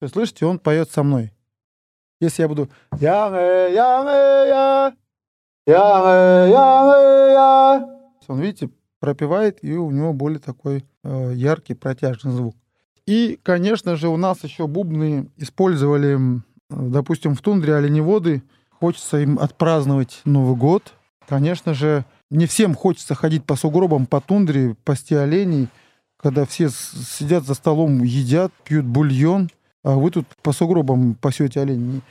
Вы 0.00 0.08
слышите, 0.08 0.46
он 0.46 0.58
поет 0.58 0.90
со 0.90 1.02
мной. 1.02 1.32
Если 2.20 2.42
я 2.42 2.48
буду 2.48 2.68
я 3.00 3.28
я 3.68 4.02
я 4.06 4.94
я 5.66 6.46
я 6.46 8.00
он, 8.30 8.40
видите, 8.40 8.70
пропевает, 9.00 9.58
и 9.62 9.74
у 9.76 9.90
него 9.90 10.12
более 10.12 10.38
такой 10.38 10.84
э, 11.02 11.32
яркий, 11.34 11.74
протяжный 11.74 12.30
звук. 12.30 12.54
И, 13.06 13.40
конечно 13.42 13.96
же, 13.96 14.08
у 14.08 14.16
нас 14.16 14.44
еще 14.44 14.68
бубны 14.68 15.30
использовали, 15.36 16.40
допустим, 16.68 17.34
в 17.34 17.40
тундре 17.40 17.74
оленеводы. 17.74 18.44
Хочется 18.70 19.18
им 19.18 19.38
отпраздновать 19.40 20.20
Новый 20.24 20.56
год. 20.56 20.92
Конечно 21.26 21.74
же, 21.74 22.04
не 22.30 22.46
всем 22.46 22.74
хочется 22.74 23.16
ходить 23.16 23.44
по 23.44 23.56
сугробам, 23.56 24.06
по 24.06 24.20
тундре, 24.20 24.76
пасти 24.84 25.14
оленей, 25.14 25.68
когда 26.22 26.44
все 26.44 26.68
сидят 26.68 27.44
за 27.44 27.54
столом, 27.54 28.02
едят, 28.02 28.52
пьют 28.64 28.84
бульон 28.84 29.50
а 29.82 29.94
вы 29.94 30.10
тут 30.10 30.26
по 30.42 30.52
сугробам 30.52 31.14
пасете 31.14 31.60
оленей. 31.60 32.02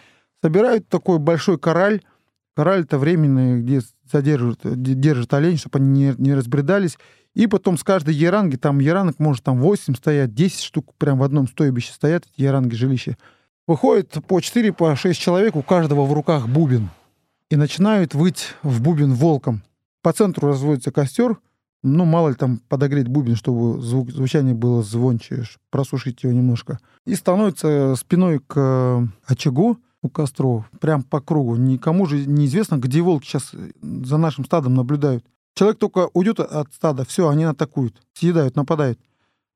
Собирают 0.43 0.87
такой 0.87 1.19
большой 1.19 1.59
кораль. 1.59 2.01
Кораль 2.55 2.81
это 2.81 2.97
временный, 2.97 3.61
где 3.61 3.81
содержат, 4.11 4.59
держат 4.63 5.33
олень, 5.33 5.57
чтобы 5.57 5.79
они 5.79 5.89
не, 5.89 6.15
не 6.17 6.33
разбредались. 6.33 6.97
И 7.35 7.47
потом 7.47 7.77
с 7.77 7.83
каждой 7.83 8.15
яранги, 8.15 8.55
там 8.55 8.79
яранок 8.79 9.19
может 9.19 9.43
там 9.43 9.59
8 9.59 9.95
стоять, 9.95 10.33
10 10.33 10.61
штук 10.61 10.93
прям 10.97 11.19
в 11.19 11.23
одном 11.23 11.47
стойбище 11.47 11.93
стоят, 11.93 12.25
эти 12.25 12.41
яранги 12.41 12.73
жилища. 12.73 13.17
Выходит 13.67 14.17
по 14.27 14.41
4, 14.41 14.73
по 14.73 14.95
6 14.95 15.19
человек, 15.19 15.55
у 15.55 15.61
каждого 15.61 16.05
в 16.05 16.13
руках 16.13 16.47
бубен. 16.47 16.89
И 17.49 17.55
начинают 17.55 18.15
выть 18.15 18.55
в 18.63 18.81
бубен 18.81 19.13
волком. 19.13 19.61
По 20.01 20.11
центру 20.11 20.47
разводится 20.47 20.91
костер, 20.91 21.37
ну, 21.83 22.05
мало 22.05 22.29
ли 22.29 22.35
там 22.35 22.59
подогреть 22.67 23.07
бубен, 23.07 23.35
чтобы 23.35 23.81
звук, 23.81 24.11
звучание 24.11 24.53
было 24.53 24.83
звонче, 24.83 25.43
просушить 25.69 26.23
его 26.23 26.33
немножко. 26.33 26.79
И 27.05 27.15
становится 27.15 27.95
спиной 27.95 28.39
к 28.39 28.53
э, 28.57 29.07
очагу 29.25 29.79
у 30.01 30.09
костров, 30.09 30.69
прям 30.79 31.03
по 31.03 31.21
кругу. 31.21 31.55
Никому 31.55 32.05
же 32.05 32.25
неизвестно, 32.25 32.77
где 32.77 33.01
волки 33.01 33.25
сейчас 33.25 33.53
э, 33.53 33.71
за 33.81 34.17
нашим 34.17 34.45
стадом 34.45 34.73
наблюдают. 34.73 35.23
Человек 35.55 35.79
только 35.79 36.09
уйдет 36.13 36.39
от 36.39 36.73
стада, 36.73 37.05
все, 37.05 37.29
они 37.29 37.43
атакуют, 37.43 38.01
съедают, 38.13 38.55
нападают. 38.55 38.99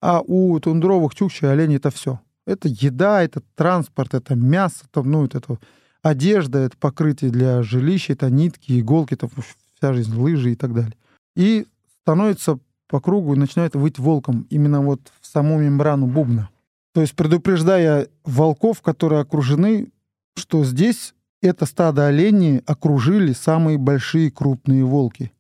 А 0.01 0.21
у 0.21 0.59
тундровых 0.59 1.15
чукчей 1.15 1.51
оленей 1.51 1.77
это 1.77 1.91
все. 1.91 2.19
Это 2.45 2.67
еда, 2.67 3.23
это 3.23 3.41
транспорт, 3.55 4.13
это 4.13 4.36
мясо, 4.36 4.86
это, 4.89 5.03
ну, 5.03 5.25
это, 5.25 5.38
это 5.38 5.59
одежда, 6.01 6.59
это 6.59 6.75
покрытие 6.77 7.31
для 7.31 7.63
жилища, 7.63 8.13
это 8.13 8.29
нитки, 8.29 8.79
иголки, 8.79 9.13
это 9.13 9.29
вся 9.77 9.93
жизнь, 9.93 10.13
лыжи 10.13 10.51
и 10.51 10.55
так 10.55 10.73
далее. 10.73 10.93
И 11.36 11.65
становится 12.04 12.60
по 12.88 13.00
кругу 13.00 13.34
и 13.34 13.39
начинает 13.39 13.76
выть 13.76 13.98
волком 13.98 14.46
именно 14.50 14.82
вот 14.82 15.12
в 15.22 15.26
саму 15.26 15.58
мембрану 15.58 16.06
бубна. 16.06 16.50
То 16.94 17.02
есть 17.02 17.16
предупреждая 17.16 18.10
волков, 18.26 18.82
которые 18.82 19.22
окружены, 19.22 19.88
что 20.36 20.63
здесь 20.63 21.16
это 21.42 21.66
стадо 21.66 22.08
оленей 22.08 22.60
окружили 22.66 23.34
самые 23.34 23.78
большие 23.78 24.30
крупные 24.32 24.84
волки. 24.84 25.32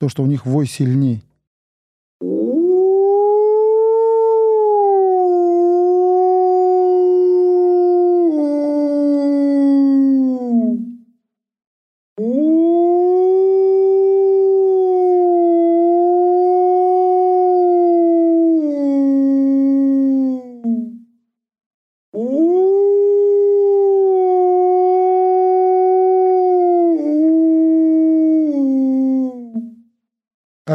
То, 0.00 0.08
что 0.08 0.22
у 0.22 0.26
них 0.26 0.46
вой 0.46 0.66
сильней. 0.66 1.24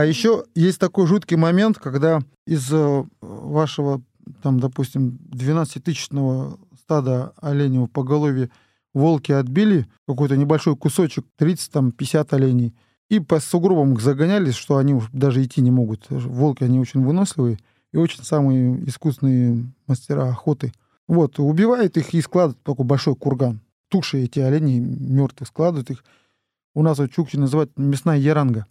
А 0.03 0.05
еще 0.05 0.43
есть 0.53 0.79
такой 0.79 1.07
жуткий 1.07 1.37
момент, 1.37 1.79
когда 1.79 2.19
из 2.45 2.69
э, 2.73 3.05
вашего, 3.21 4.01
там, 4.41 4.59
допустим, 4.59 5.17
12-тысячного 5.31 6.59
стада 6.77 7.31
оленевого 7.37 7.87
поголовья 7.87 8.49
волки 8.93 9.31
отбили 9.31 9.87
какой-то 10.05 10.35
небольшой 10.35 10.75
кусочек, 10.75 11.25
30-50 11.39 12.35
оленей, 12.35 12.75
и 13.07 13.21
по 13.21 13.39
сугробам 13.39 13.93
их 13.93 14.01
загоняли, 14.01 14.51
что 14.51 14.75
они 14.75 15.01
даже 15.13 15.41
идти 15.41 15.61
не 15.61 15.71
могут. 15.71 16.07
Волки, 16.09 16.65
они 16.65 16.81
очень 16.81 17.01
выносливые 17.01 17.57
и 17.93 17.97
очень 17.97 18.25
самые 18.25 18.85
искусные 18.85 19.71
мастера 19.87 20.27
охоты. 20.27 20.73
Вот, 21.07 21.39
убивают 21.39 21.95
их 21.95 22.13
и 22.13 22.19
складывают 22.19 22.61
такой 22.61 22.85
большой 22.85 23.15
курган. 23.15 23.61
Туши 23.87 24.17
эти 24.17 24.39
олени 24.39 24.79
мертвые 24.79 25.47
складывают 25.47 25.91
их. 25.91 26.03
У 26.73 26.83
нас 26.83 26.97
вот 26.97 27.09
чукчи 27.13 27.37
называют 27.37 27.71
мясная 27.77 28.17
яранга. 28.17 28.65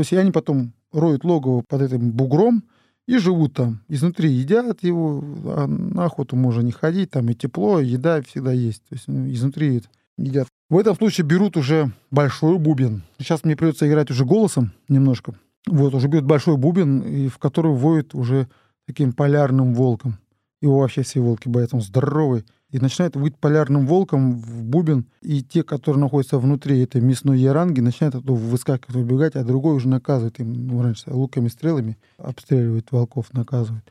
То 0.00 0.02
есть 0.02 0.14
они 0.14 0.30
потом 0.30 0.72
роют 0.92 1.24
логово 1.24 1.60
под 1.60 1.82
этим 1.82 2.12
бугром 2.12 2.64
и 3.06 3.18
живут 3.18 3.52
там. 3.52 3.82
Изнутри 3.86 4.30
едят 4.30 4.82
его, 4.82 5.22
а 5.44 5.66
на 5.66 6.06
охоту 6.06 6.36
можно 6.36 6.62
не 6.62 6.72
ходить, 6.72 7.10
там 7.10 7.28
и 7.28 7.34
тепло, 7.34 7.80
и 7.80 7.88
еда 7.88 8.22
всегда 8.22 8.50
есть. 8.50 8.82
То 8.88 8.94
есть 8.94 9.08
ну, 9.08 9.30
изнутри 9.30 9.82
едят. 10.16 10.48
В 10.70 10.78
этом 10.78 10.96
случае 10.96 11.26
берут 11.26 11.58
уже 11.58 11.92
большой 12.10 12.56
бубен. 12.56 13.02
Сейчас 13.18 13.44
мне 13.44 13.56
придется 13.56 13.86
играть 13.86 14.10
уже 14.10 14.24
голосом 14.24 14.72
немножко. 14.88 15.34
Вот, 15.66 15.94
уже 15.94 16.08
берут 16.08 16.24
большой 16.24 16.56
бубен, 16.56 17.02
и 17.02 17.28
в 17.28 17.36
который 17.36 17.72
воет 17.72 18.14
уже 18.14 18.48
таким 18.86 19.12
полярным 19.12 19.74
волком. 19.74 20.16
Его 20.62 20.78
вообще 20.78 21.02
все 21.02 21.20
волки 21.20 21.46
боятся, 21.46 21.76
он 21.76 21.82
здоровый 21.82 22.46
и 22.70 22.78
начинает 22.78 23.16
выть 23.16 23.36
полярным 23.36 23.86
волком 23.86 24.34
в 24.38 24.62
бубен, 24.64 25.06
и 25.22 25.42
те, 25.42 25.62
которые 25.62 26.00
находятся 26.00 26.38
внутри 26.38 26.80
этой 26.80 27.00
мясной 27.00 27.38
яранги, 27.38 27.80
начинают 27.80 28.14
оттуда 28.14 28.32
выскакивать, 28.32 28.96
убегать, 28.96 29.34
а 29.36 29.44
другой 29.44 29.74
уже 29.74 29.88
наказывает 29.88 30.38
им, 30.38 30.52
ну, 30.52 30.82
раньше 30.82 31.10
луками, 31.12 31.48
стрелами 31.48 31.98
обстреливает 32.18 32.92
волков, 32.92 33.32
наказывает. 33.32 33.84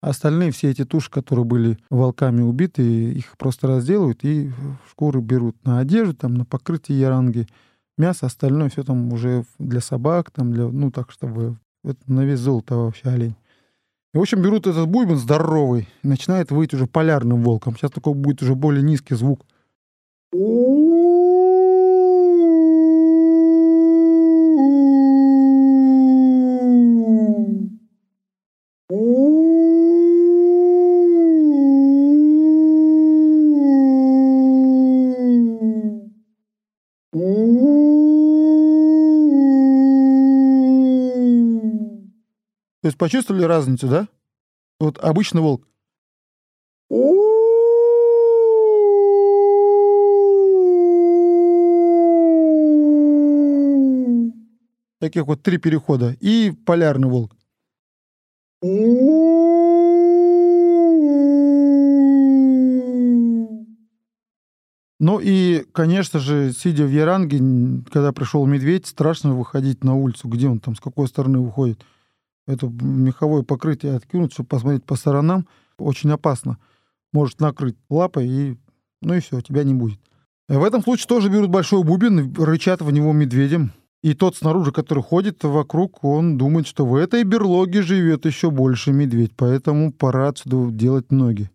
Остальные 0.00 0.52
все 0.52 0.70
эти 0.70 0.84
туши, 0.84 1.10
которые 1.10 1.44
были 1.44 1.78
волками 1.90 2.42
убиты, 2.42 2.82
их 2.82 3.36
просто 3.38 3.66
разделывают 3.66 4.24
и 4.24 4.52
шкуры 4.90 5.20
берут 5.20 5.56
на 5.64 5.78
одежду, 5.78 6.14
там, 6.14 6.34
на 6.34 6.44
покрытие 6.44 7.00
яранги. 7.00 7.46
Мясо, 7.96 8.26
остальное 8.26 8.68
все 8.68 8.82
там 8.84 9.12
уже 9.12 9.44
для 9.58 9.80
собак, 9.80 10.30
там 10.30 10.52
для, 10.52 10.68
ну 10.68 10.90
так, 10.90 11.10
чтобы 11.10 11.56
это 11.82 12.00
на 12.06 12.24
вес 12.24 12.40
золота 12.40 12.76
вообще 12.76 13.08
олень. 13.08 13.36
И, 14.16 14.18
в 14.18 14.22
общем, 14.22 14.40
берут 14.40 14.66
этот 14.66 14.88
бубен 14.88 15.18
здоровый 15.18 15.90
и 16.02 16.08
начинает 16.08 16.50
выть 16.50 16.72
уже 16.72 16.86
полярным 16.86 17.42
волком. 17.42 17.76
Сейчас 17.76 17.90
такой 17.90 18.14
будет 18.14 18.40
уже 18.40 18.54
более 18.54 18.82
низкий 18.82 19.14
звук. 19.14 19.44
То 42.86 42.88
есть 42.88 42.98
почувствовали 42.98 43.42
разницу, 43.42 43.88
да? 43.88 44.06
Вот 44.78 44.96
обычный 44.98 45.40
волк. 45.40 45.66
Таких 55.00 55.26
вот 55.26 55.42
три 55.42 55.58
перехода. 55.58 56.16
И 56.20 56.52
полярный 56.64 57.08
волк. 57.08 57.34
Ну 65.00 65.18
и, 65.20 65.64
конечно 65.72 66.20
же, 66.20 66.52
сидя 66.52 66.84
в 66.84 66.90
Яранге, 66.92 67.82
когда 67.90 68.12
пришел 68.12 68.46
медведь, 68.46 68.86
страшно 68.86 69.34
выходить 69.34 69.82
на 69.82 69.96
улицу. 69.96 70.28
Где 70.28 70.46
он 70.46 70.60
там, 70.60 70.76
с 70.76 70.80
какой 70.80 71.08
стороны 71.08 71.40
выходит? 71.40 71.84
Это 72.46 72.68
меховое 72.68 73.42
покрытие 73.42 73.96
откинуть, 73.96 74.32
чтобы 74.32 74.48
посмотреть 74.48 74.84
по 74.84 74.96
сторонам. 74.96 75.46
Очень 75.78 76.10
опасно. 76.10 76.58
Может 77.12 77.40
накрыть 77.40 77.76
лапой, 77.90 78.28
и 78.28 78.56
ну 79.02 79.14
и 79.14 79.20
все, 79.20 79.40
тебя 79.40 79.64
не 79.64 79.74
будет. 79.74 79.98
В 80.48 80.62
этом 80.62 80.82
случае 80.82 81.08
тоже 81.08 81.28
берут 81.28 81.50
большой 81.50 81.82
бубен, 81.82 82.32
рычат 82.34 82.80
в 82.80 82.90
него 82.90 83.12
медведем. 83.12 83.72
И 84.02 84.14
тот 84.14 84.36
снаружи, 84.36 84.70
который 84.70 85.02
ходит 85.02 85.42
вокруг, 85.42 86.04
он 86.04 86.38
думает, 86.38 86.68
что 86.68 86.86
в 86.86 86.94
этой 86.94 87.24
берлоге 87.24 87.82
живет 87.82 88.24
еще 88.24 88.52
больше 88.52 88.92
медведь, 88.92 89.32
поэтому 89.36 89.92
пора 89.92 90.28
отсюда 90.28 90.70
делать 90.70 91.10
ноги. 91.10 91.50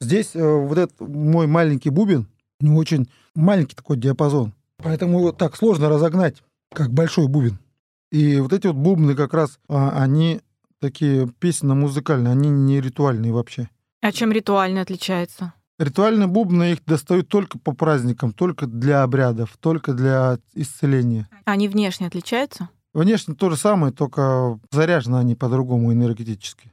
Здесь 0.00 0.34
э, 0.34 0.42
вот 0.42 0.78
этот 0.78 0.98
мой 1.00 1.46
маленький 1.46 1.90
бубен, 1.90 2.26
у 2.60 2.66
него 2.66 2.78
очень 2.78 3.08
маленький 3.34 3.76
такой 3.76 3.96
диапазон, 3.96 4.54
поэтому 4.78 5.18
его 5.18 5.32
так 5.32 5.56
сложно 5.56 5.88
разогнать, 5.88 6.42
как 6.74 6.92
большой 6.92 7.28
бубен. 7.28 7.58
И 8.10 8.40
вот 8.40 8.52
эти 8.52 8.66
вот 8.66 8.76
бубны 8.76 9.14
как 9.14 9.34
раз, 9.34 9.58
а, 9.68 10.02
они 10.02 10.40
такие 10.80 11.28
песенно-музыкальные, 11.38 12.32
они 12.32 12.48
не 12.48 12.80
ритуальные 12.80 13.32
вообще. 13.32 13.68
А 14.00 14.12
чем 14.12 14.32
ритуально 14.32 14.80
отличается? 14.80 15.52
Ритуальные 15.78 16.26
бубны 16.26 16.72
их 16.72 16.84
достают 16.84 17.28
только 17.28 17.58
по 17.58 17.72
праздникам, 17.72 18.32
только 18.32 18.66
для 18.66 19.02
обрядов, 19.02 19.56
только 19.60 19.92
для 19.92 20.38
исцеления. 20.54 21.28
Они 21.44 21.68
внешне 21.68 22.06
отличаются? 22.06 22.70
Внешне 22.94 23.34
то 23.34 23.50
же 23.50 23.56
самое, 23.56 23.92
только 23.92 24.58
заряжены 24.72 25.16
они 25.16 25.36
по-другому 25.36 25.92
энергетически. 25.92 26.72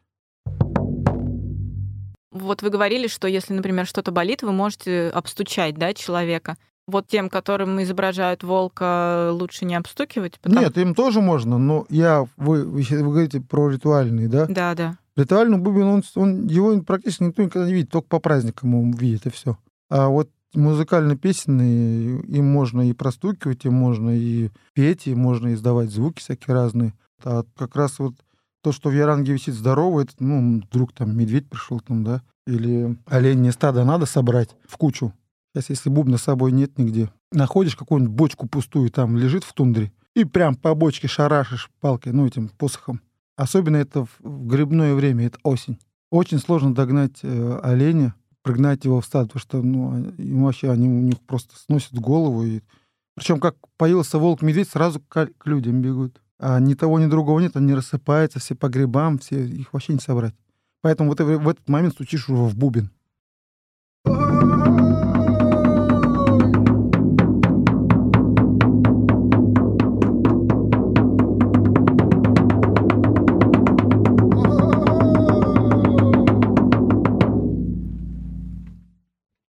Вот 2.36 2.62
вы 2.62 2.70
говорили, 2.70 3.08
что 3.08 3.30
если, 3.30 3.54
например, 3.54 3.86
что-то 3.86 4.12
болит, 4.12 4.44
вы 4.44 4.52
можете 4.52 5.10
обстучать 5.10 5.76
да, 5.76 5.94
человека. 5.94 6.58
Вот 6.86 7.08
тем, 7.08 7.30
которым 7.30 7.82
изображают 7.82 8.44
волка, 8.44 9.32
лучше 9.32 9.64
не 9.64 9.74
обстукивать? 9.74 10.38
Потому... 10.42 10.62
Нет, 10.62 10.78
им 10.78 10.94
тоже 10.94 11.22
можно, 11.22 11.58
но 11.58 11.86
я... 11.90 12.26
Вы, 12.36 12.66
вы, 12.66 12.82
вы 12.84 13.04
говорите 13.04 13.40
про 13.40 13.70
ритуальный, 13.70 14.28
да? 14.28 14.48
Да, 14.48 14.76
да. 14.76 14.98
Ритуальный 15.16 15.58
бубен, 15.58 15.84
он, 15.86 16.04
он, 16.16 16.48
его 16.48 16.82
практически 16.82 17.24
никто 17.24 17.42
никогда 17.42 17.68
не 17.68 17.74
видит, 17.74 17.90
только 17.90 18.10
по 18.10 18.20
праздникам 18.20 18.76
он 18.76 18.92
видит, 18.92 19.26
и 19.28 19.30
все. 19.30 19.58
А 19.90 20.10
вот 20.10 20.30
музыкально-песенные, 20.54 22.22
им 22.22 22.46
можно 22.46 22.90
и 22.90 22.92
простукивать, 22.92 23.64
им 23.64 23.76
можно 23.76 24.10
и 24.10 24.50
петь, 24.74 25.08
и 25.08 25.16
можно 25.16 25.54
издавать 25.54 25.90
звуки 25.90 26.20
всякие 26.20 26.54
разные. 26.54 26.94
А 27.24 27.44
как 27.58 27.78
раз 27.78 27.98
вот 27.98 28.14
то, 28.66 28.72
что 28.72 28.90
в 28.90 28.96
Яранге 28.96 29.34
висит 29.34 29.54
здорово, 29.54 30.02
это, 30.02 30.14
ну, 30.18 30.60
вдруг 30.60 30.92
там 30.92 31.16
медведь 31.16 31.48
пришел 31.48 31.80
там, 31.82 32.04
да, 32.04 32.24
или 32.48 32.98
оленье 33.06 33.52
стадо 33.52 33.86
надо 33.86 34.08
собрать 34.08 34.56
в 34.68 34.76
кучу. 34.78 35.14
Сейчас, 35.54 35.70
если 35.70 35.90
бубна 35.90 36.18
с 36.18 36.24
собой 36.24 36.52
нет 36.52 36.80
нигде, 36.80 37.12
находишь 37.32 37.76
какую-нибудь 37.76 38.16
бочку 38.16 38.48
пустую, 38.48 38.90
там 38.90 39.18
лежит 39.18 39.44
в 39.44 39.54
тундре, 39.54 39.92
и 40.16 40.24
прям 40.24 40.56
по 40.56 40.74
бочке 40.74 41.08
шарашишь 41.08 41.70
палкой, 41.80 42.12
ну, 42.14 42.26
этим 42.26 42.50
посохом. 42.50 43.02
Особенно 43.36 43.76
это 43.76 44.06
в 44.06 44.48
грибное 44.48 44.96
время, 44.96 45.28
это 45.28 45.38
осень. 45.44 45.78
Очень 46.10 46.40
сложно 46.40 46.74
догнать 46.74 47.20
э, 47.22 47.60
оленя, 47.62 48.16
прогнать 48.42 48.84
его 48.84 49.00
в 49.00 49.06
стад, 49.06 49.28
потому 49.28 49.42
что 49.42 49.62
ну, 49.62 50.12
ему 50.18 50.46
вообще 50.48 50.72
они 50.72 50.90
у 50.90 51.02
них 51.02 51.20
просто 51.22 51.56
сносят 51.56 51.94
голову. 51.94 52.44
И... 52.46 52.62
Причем 53.16 53.40
как 53.40 53.58
появился 53.78 54.18
волк-медведь, 54.18 54.70
сразу 54.70 55.02
к, 55.02 55.28
к 55.38 55.46
людям 55.46 55.84
бегут. 55.84 56.20
А 56.38 56.60
ни 56.60 56.74
того, 56.74 57.00
ни 57.00 57.08
другого 57.08 57.40
нет, 57.40 57.56
они 57.56 57.74
рассыпаются 57.74 58.40
все 58.40 58.56
по 58.56 58.68
грибам, 58.68 59.20
все, 59.20 59.46
их 59.46 59.72
вообще 59.74 59.94
не 59.94 60.00
собрать. 60.00 60.36
Поэтому 60.82 61.10
вот 61.10 61.20
в 61.20 61.50
этот 61.50 61.68
момент 61.70 61.94
стучишь 61.94 62.28
в 62.28 62.58
бубен. 62.58 62.92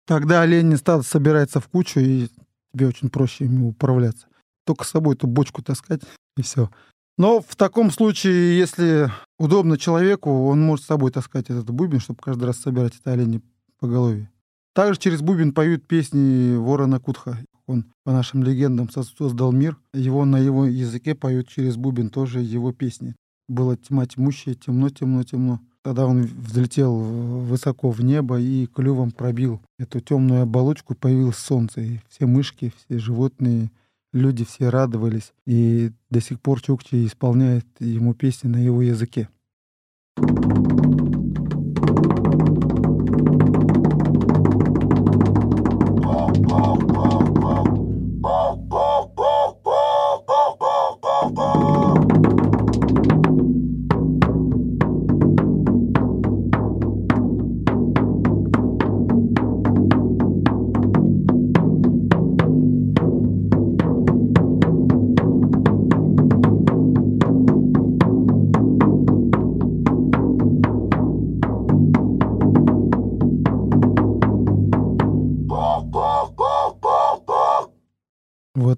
Тогда 0.04 0.42
олень 0.42 0.76
стадо 0.76 1.02
собирается 1.04 1.58
в 1.58 1.68
кучу, 1.68 1.98
и 2.00 2.28
тебе 2.74 2.88
очень 2.88 3.08
проще 3.08 3.46
ими 3.46 3.68
управляться. 3.68 4.26
Только 4.66 4.84
с 4.84 4.90
собой 4.90 5.14
эту 5.14 5.26
бочку 5.26 5.62
таскать, 5.62 6.02
и 6.36 6.42
все. 6.42 6.70
Но 7.18 7.40
в 7.40 7.56
таком 7.56 7.90
случае, 7.90 8.58
если 8.58 9.10
удобно 9.38 9.76
человеку, 9.76 10.46
он 10.46 10.60
может 10.60 10.84
с 10.84 10.88
собой 10.88 11.10
таскать 11.10 11.50
этот 11.50 11.70
бубен, 11.70 12.00
чтобы 12.00 12.20
каждый 12.22 12.44
раз 12.44 12.56
собирать 12.56 12.98
это 12.98 13.12
олени 13.12 13.42
по 13.78 13.86
голове. 13.86 14.30
Также 14.74 14.98
через 14.98 15.20
бубен 15.20 15.52
поют 15.52 15.86
песни 15.86 16.56
ворона 16.56 16.98
Кутха. 16.98 17.38
Он, 17.66 17.84
по 18.04 18.12
нашим 18.12 18.42
легендам, 18.42 18.88
создал 18.90 19.52
мир. 19.52 19.76
Его 19.92 20.24
на 20.24 20.38
его 20.38 20.64
языке 20.64 21.14
поют 21.14 21.48
через 21.48 21.76
бубен 21.76 22.08
тоже 22.08 22.40
его 22.40 22.72
песни. 22.72 23.14
Было 23.48 23.76
тьма 23.76 24.06
тьмущая, 24.06 24.54
темно, 24.54 24.88
темно, 24.88 25.22
темно. 25.24 25.60
Тогда 25.82 26.06
он 26.06 26.22
взлетел 26.22 26.96
высоко 26.96 27.90
в 27.90 28.02
небо 28.02 28.40
и 28.40 28.66
клювом 28.66 29.10
пробил 29.10 29.60
эту 29.78 30.00
темную 30.00 30.42
оболочку, 30.42 30.94
появилось 30.94 31.36
солнце. 31.36 31.80
И 31.80 32.00
все 32.08 32.26
мышки, 32.26 32.72
все 32.76 32.98
животные, 32.98 33.70
люди 34.12 34.44
все 34.44 34.68
радовались. 34.68 35.32
И 35.46 35.92
до 36.10 36.20
сих 36.20 36.40
пор 36.40 36.60
Чукчи 36.60 37.06
исполняет 37.06 37.66
ему 37.80 38.14
песни 38.14 38.48
на 38.48 38.58
его 38.58 38.82
языке. 38.82 39.28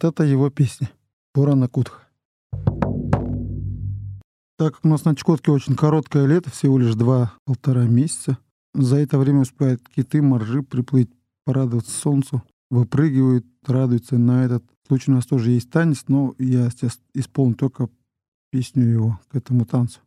Это 0.05 0.23
его 0.23 0.51
песня. 0.51 0.91
Пурана 1.33 1.69
Кутха. 1.69 2.03
Так 4.57 4.77
как 4.77 4.85
у 4.85 4.89
нас 4.89 5.05
на 5.05 5.17
Чукотке 5.17 5.51
очень 5.51 5.75
короткое 5.75 6.27
лето, 6.27 6.51
всего 6.51 6.79
лишь 6.79 6.95
два-полтора 6.95 7.85
месяца, 7.85 8.39
за 8.73 8.97
это 8.97 9.19
время 9.19 9.41
успевают 9.41 9.83
киты, 9.89 10.23
моржи 10.23 10.63
приплыть, 10.63 11.11
порадоваться 11.45 11.91
солнцу, 11.91 12.43
выпрыгивают, 12.71 13.47
радуются. 13.67 14.17
На 14.17 14.45
этот 14.45 14.63
случай 14.87 15.11
у 15.11 15.15
нас 15.15 15.27
тоже 15.27 15.51
есть 15.51 15.71
танец, 15.71 16.05
но 16.07 16.35
я 16.39 16.71
сейчас 16.71 17.01
исполню 17.15 17.55
только 17.55 17.89
песню 18.51 18.85
его 18.85 19.21
к 19.29 19.37
этому 19.37 19.65
танцу. 19.65 20.01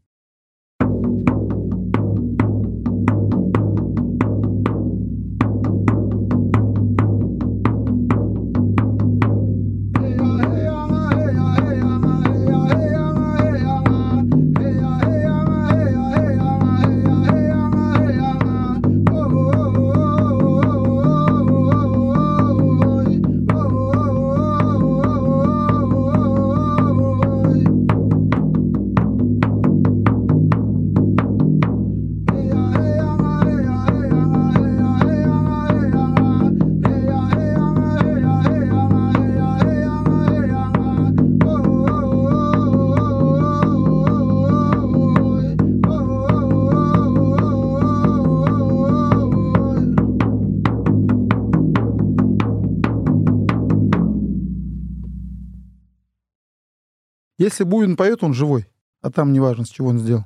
Если 57.47 57.63
бубен 57.63 57.95
поет, 57.95 58.25
он 58.25 58.33
живой, 58.33 58.65
а 59.01 59.09
там 59.09 59.31
неважно, 59.31 59.63
с 59.63 59.69
чего 59.69 59.87
он 59.87 59.99
сделал. 59.99 60.25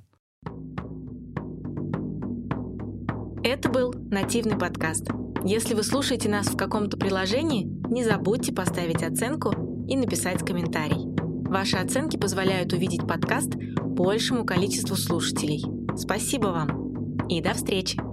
Это 3.43 3.69
был 3.69 3.93
нативный 4.09 4.57
подкаст. 4.57 5.07
Если 5.43 5.75
вы 5.75 5.83
слушаете 5.83 6.29
нас 6.29 6.47
в 6.47 6.57
каком-то 6.57 6.97
приложении, 6.97 7.65
не 7.91 8.03
забудьте 8.03 8.51
поставить 8.51 9.03
оценку 9.03 9.85
и 9.87 9.95
написать 9.97 10.43
комментарий. 10.43 11.05
Ваши 11.47 11.77
оценки 11.77 12.17
позволяют 12.17 12.73
увидеть 12.73 13.07
подкаст 13.07 13.51
большему 13.83 14.43
количеству 14.43 14.95
слушателей. 14.95 15.63
Спасибо 15.95 16.47
вам 16.47 17.27
и 17.27 17.39
до 17.39 17.53
встречи! 17.53 18.10